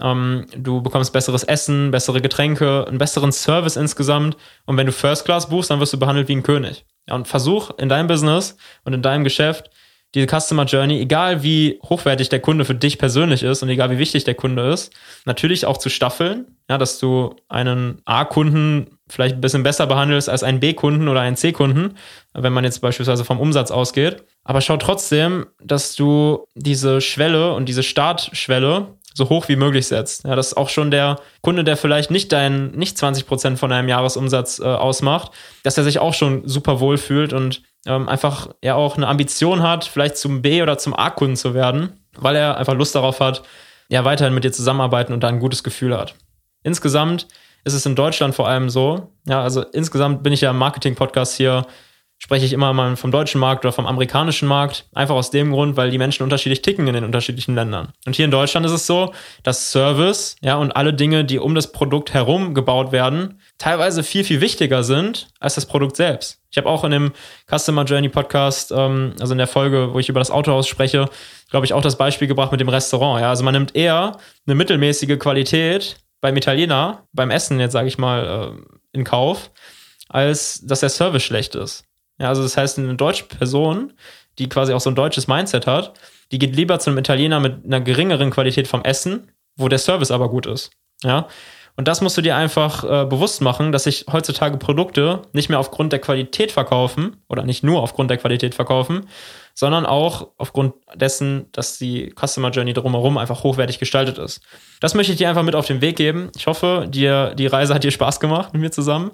Ähm, 0.00 0.46
du 0.56 0.82
bekommst 0.82 1.12
besseres 1.12 1.44
Essen, 1.44 1.90
bessere 1.90 2.20
Getränke, 2.20 2.84
einen 2.86 2.98
besseren 2.98 3.32
Service 3.32 3.76
insgesamt. 3.76 4.36
Und 4.66 4.76
wenn 4.76 4.86
du 4.86 4.92
First 4.92 5.24
Class 5.24 5.48
buchst, 5.48 5.70
dann 5.70 5.80
wirst 5.80 5.92
du 5.92 5.98
behandelt 5.98 6.28
wie 6.28 6.36
ein 6.36 6.42
König. 6.42 6.84
Ja, 7.08 7.14
und 7.14 7.28
versuch 7.28 7.70
in 7.78 7.88
deinem 7.88 8.08
Business 8.08 8.56
und 8.84 8.92
in 8.92 9.02
deinem 9.02 9.24
Geschäft 9.24 9.70
diese 10.14 10.26
Customer 10.26 10.64
Journey, 10.64 11.00
egal 11.00 11.42
wie 11.42 11.78
hochwertig 11.84 12.28
der 12.28 12.40
Kunde 12.40 12.64
für 12.64 12.74
dich 12.74 12.98
persönlich 12.98 13.42
ist 13.42 13.62
und 13.62 13.68
egal 13.68 13.90
wie 13.90 13.98
wichtig 13.98 14.24
der 14.24 14.34
Kunde 14.34 14.70
ist, 14.70 14.92
natürlich 15.24 15.66
auch 15.66 15.76
zu 15.76 15.90
staffeln, 15.90 16.46
ja, 16.70 16.78
dass 16.78 16.98
du 16.98 17.34
einen 17.48 18.00
A-Kunden 18.04 18.98
vielleicht 19.08 19.36
ein 19.36 19.40
bisschen 19.40 19.62
besser 19.62 19.86
behandelst 19.86 20.28
als 20.28 20.42
einen 20.42 20.60
B-Kunden 20.60 21.08
oder 21.08 21.20
einen 21.20 21.36
C-Kunden, 21.36 21.94
wenn 22.34 22.52
man 22.52 22.64
jetzt 22.64 22.80
beispielsweise 22.80 23.24
vom 23.24 23.40
Umsatz 23.40 23.70
ausgeht. 23.70 24.24
Aber 24.42 24.60
schau 24.60 24.76
trotzdem, 24.76 25.46
dass 25.62 25.94
du 25.94 26.46
diese 26.54 27.00
Schwelle 27.00 27.52
und 27.52 27.68
diese 27.68 27.82
Startschwelle 27.82 28.96
so 29.16 29.28
hoch 29.28 29.48
wie 29.48 29.56
möglich 29.56 29.88
setzt. 29.88 30.24
Ja, 30.24 30.36
dass 30.36 30.54
auch 30.54 30.68
schon 30.68 30.90
der 30.90 31.16
Kunde, 31.40 31.64
der 31.64 31.76
vielleicht 31.76 32.10
nicht 32.10 32.32
dein, 32.32 32.72
nicht 32.72 32.98
20 32.98 33.26
Prozent 33.26 33.58
von 33.58 33.70
deinem 33.70 33.88
Jahresumsatz 33.88 34.58
äh, 34.58 34.64
ausmacht, 34.64 35.32
dass 35.62 35.78
er 35.78 35.84
sich 35.84 35.98
auch 35.98 36.14
schon 36.14 36.46
super 36.46 36.80
wohl 36.80 36.98
fühlt 36.98 37.32
und 37.32 37.62
ähm, 37.86 38.08
einfach 38.08 38.48
ja 38.62 38.74
auch 38.74 38.96
eine 38.96 39.08
Ambition 39.08 39.62
hat, 39.62 39.84
vielleicht 39.84 40.16
zum 40.16 40.42
B- 40.42 40.62
oder 40.62 40.78
zum 40.78 40.94
A-Kunden 40.94 41.36
zu 41.36 41.54
werden, 41.54 42.00
weil 42.16 42.36
er 42.36 42.56
einfach 42.56 42.74
Lust 42.74 42.94
darauf 42.94 43.20
hat, 43.20 43.42
ja, 43.88 44.04
weiterhin 44.04 44.34
mit 44.34 44.44
dir 44.44 44.52
zusammenarbeiten 44.52 45.12
und 45.12 45.22
da 45.22 45.28
ein 45.28 45.38
gutes 45.38 45.62
Gefühl 45.62 45.96
hat. 45.96 46.14
Insgesamt 46.62 47.28
ist 47.64 47.74
es 47.74 47.86
in 47.86 47.94
Deutschland 47.94 48.34
vor 48.34 48.48
allem 48.48 48.68
so, 48.70 49.12
ja, 49.26 49.42
also 49.42 49.62
insgesamt 49.62 50.22
bin 50.22 50.32
ich 50.32 50.40
ja 50.40 50.50
im 50.50 50.58
Marketing-Podcast 50.58 51.36
hier 51.36 51.66
spreche 52.18 52.46
ich 52.46 52.52
immer 52.52 52.72
mal 52.72 52.96
vom 52.96 53.10
deutschen 53.10 53.40
Markt 53.40 53.64
oder 53.64 53.72
vom 53.72 53.86
amerikanischen 53.86 54.48
Markt. 54.48 54.86
Einfach 54.94 55.14
aus 55.14 55.30
dem 55.30 55.52
Grund, 55.52 55.76
weil 55.76 55.90
die 55.90 55.98
Menschen 55.98 56.22
unterschiedlich 56.22 56.62
ticken 56.62 56.86
in 56.86 56.94
den 56.94 57.04
unterschiedlichen 57.04 57.54
Ländern. 57.54 57.92
Und 58.06 58.16
hier 58.16 58.24
in 58.24 58.30
Deutschland 58.30 58.64
ist 58.66 58.72
es 58.72 58.86
so, 58.86 59.12
dass 59.42 59.70
Service, 59.70 60.36
ja, 60.40 60.56
und 60.56 60.72
alle 60.72 60.94
Dinge, 60.94 61.24
die 61.24 61.38
um 61.38 61.54
das 61.54 61.72
Produkt 61.72 62.14
herum 62.14 62.54
gebaut 62.54 62.92
werden, 62.92 63.40
teilweise 63.58 64.02
viel, 64.02 64.24
viel 64.24 64.40
wichtiger 64.40 64.82
sind 64.82 65.28
als 65.40 65.56
das 65.56 65.66
Produkt 65.66 65.96
selbst. 65.96 66.40
Ich 66.56 66.58
habe 66.58 66.70
auch 66.70 66.84
in 66.84 66.90
dem 66.90 67.12
Customer 67.50 67.84
Journey 67.84 68.08
Podcast, 68.08 68.72
ähm, 68.74 69.12
also 69.20 69.32
in 69.34 69.38
der 69.38 69.46
Folge, 69.46 69.92
wo 69.92 69.98
ich 69.98 70.08
über 70.08 70.20
das 70.20 70.30
Autohaus 70.30 70.66
spreche, 70.66 71.04
glaube 71.50 71.66
ich, 71.66 71.74
auch 71.74 71.82
das 71.82 71.98
Beispiel 71.98 72.28
gebracht 72.28 72.50
mit 72.50 72.62
dem 72.62 72.70
Restaurant. 72.70 73.20
Ja, 73.20 73.28
also 73.28 73.44
man 73.44 73.52
nimmt 73.52 73.76
eher 73.76 74.16
eine 74.46 74.54
mittelmäßige 74.54 75.18
Qualität 75.18 75.98
beim 76.22 76.34
Italiener, 76.34 77.06
beim 77.12 77.30
Essen 77.30 77.60
jetzt 77.60 77.72
sage 77.72 77.88
ich 77.88 77.98
mal, 77.98 78.56
äh, 78.56 78.96
in 78.96 79.04
Kauf, 79.04 79.50
als 80.08 80.62
dass 80.64 80.80
der 80.80 80.88
Service 80.88 81.24
schlecht 81.24 81.54
ist. 81.54 81.84
Ja, 82.18 82.28
also 82.28 82.42
das 82.42 82.56
heißt, 82.56 82.78
eine 82.78 82.94
deutsche 82.94 83.24
Person, 83.24 83.92
die 84.38 84.48
quasi 84.48 84.72
auch 84.72 84.80
so 84.80 84.88
ein 84.88 84.96
deutsches 84.96 85.28
Mindset 85.28 85.66
hat, 85.66 85.92
die 86.32 86.38
geht 86.38 86.56
lieber 86.56 86.78
zu 86.78 86.88
einem 86.88 87.00
Italiener 87.00 87.38
mit 87.38 87.66
einer 87.66 87.82
geringeren 87.82 88.30
Qualität 88.30 88.66
vom 88.66 88.82
Essen, 88.82 89.30
wo 89.56 89.68
der 89.68 89.78
Service 89.78 90.10
aber 90.10 90.30
gut 90.30 90.46
ist. 90.46 90.70
Ja. 91.02 91.28
Und 91.76 91.88
das 91.88 92.00
musst 92.00 92.16
du 92.16 92.22
dir 92.22 92.36
einfach 92.36 92.84
äh, 92.84 93.04
bewusst 93.04 93.42
machen, 93.42 93.70
dass 93.70 93.84
sich 93.84 94.06
heutzutage 94.10 94.56
Produkte 94.56 95.22
nicht 95.32 95.50
mehr 95.50 95.58
aufgrund 95.58 95.92
der 95.92 96.00
Qualität 96.00 96.50
verkaufen 96.50 97.18
oder 97.28 97.44
nicht 97.44 97.62
nur 97.62 97.82
aufgrund 97.82 98.10
der 98.10 98.16
Qualität 98.16 98.54
verkaufen, 98.54 99.06
sondern 99.54 99.84
auch 99.84 100.28
aufgrund 100.38 100.74
dessen, 100.94 101.46
dass 101.52 101.78
die 101.78 102.14
Customer 102.18 102.50
Journey 102.50 102.72
drumherum 102.72 103.18
einfach 103.18 103.42
hochwertig 103.42 103.78
gestaltet 103.78 104.16
ist. 104.18 104.40
Das 104.80 104.94
möchte 104.94 105.12
ich 105.12 105.18
dir 105.18 105.28
einfach 105.28 105.42
mit 105.42 105.54
auf 105.54 105.66
den 105.66 105.82
Weg 105.82 105.96
geben. 105.96 106.30
Ich 106.34 106.46
hoffe, 106.46 106.86
dir 106.88 107.34
die 107.34 107.46
Reise 107.46 107.74
hat 107.74 107.84
dir 107.84 107.90
Spaß 107.90 108.20
gemacht 108.20 108.54
mit 108.54 108.62
mir 108.62 108.70
zusammen. 108.70 109.10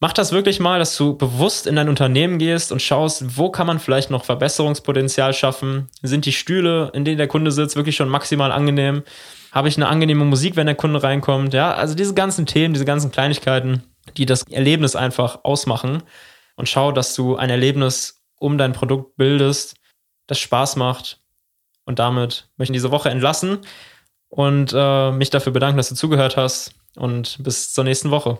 Mach 0.00 0.12
das 0.12 0.30
wirklich 0.30 0.60
mal, 0.60 0.78
dass 0.78 0.96
du 0.96 1.16
bewusst 1.16 1.66
in 1.66 1.74
dein 1.74 1.88
Unternehmen 1.88 2.38
gehst 2.38 2.70
und 2.70 2.80
schaust, 2.80 3.36
wo 3.36 3.50
kann 3.50 3.66
man 3.66 3.80
vielleicht 3.80 4.10
noch 4.10 4.24
Verbesserungspotenzial 4.24 5.34
schaffen? 5.34 5.88
Sind 6.02 6.24
die 6.24 6.32
Stühle, 6.32 6.92
in 6.94 7.04
denen 7.04 7.18
der 7.18 7.26
Kunde 7.26 7.50
sitzt, 7.50 7.74
wirklich 7.74 7.96
schon 7.96 8.08
maximal 8.08 8.52
angenehm? 8.52 9.02
Habe 9.50 9.66
ich 9.66 9.76
eine 9.76 9.88
angenehme 9.88 10.24
Musik, 10.24 10.54
wenn 10.54 10.66
der 10.66 10.76
Kunde 10.76 11.02
reinkommt? 11.02 11.52
Ja, 11.52 11.74
also 11.74 11.96
diese 11.96 12.14
ganzen 12.14 12.46
Themen, 12.46 12.74
diese 12.74 12.84
ganzen 12.84 13.10
Kleinigkeiten, 13.10 13.82
die 14.16 14.24
das 14.24 14.44
Erlebnis 14.44 14.94
einfach 14.94 15.40
ausmachen. 15.42 16.04
Und 16.54 16.68
schau, 16.68 16.92
dass 16.92 17.14
du 17.14 17.34
ein 17.34 17.50
Erlebnis 17.50 18.22
um 18.38 18.56
dein 18.56 18.74
Produkt 18.74 19.16
bildest, 19.16 19.74
das 20.28 20.38
Spaß 20.38 20.76
macht. 20.76 21.20
Und 21.86 21.98
damit 21.98 22.48
möchte 22.56 22.72
ich 22.72 22.76
diese 22.76 22.92
Woche 22.92 23.10
entlassen 23.10 23.58
und 24.28 24.72
äh, 24.76 25.10
mich 25.10 25.30
dafür 25.30 25.52
bedanken, 25.52 25.78
dass 25.78 25.88
du 25.88 25.96
zugehört 25.96 26.36
hast. 26.36 26.74
Und 26.94 27.42
bis 27.42 27.72
zur 27.72 27.82
nächsten 27.82 28.10
Woche. 28.10 28.38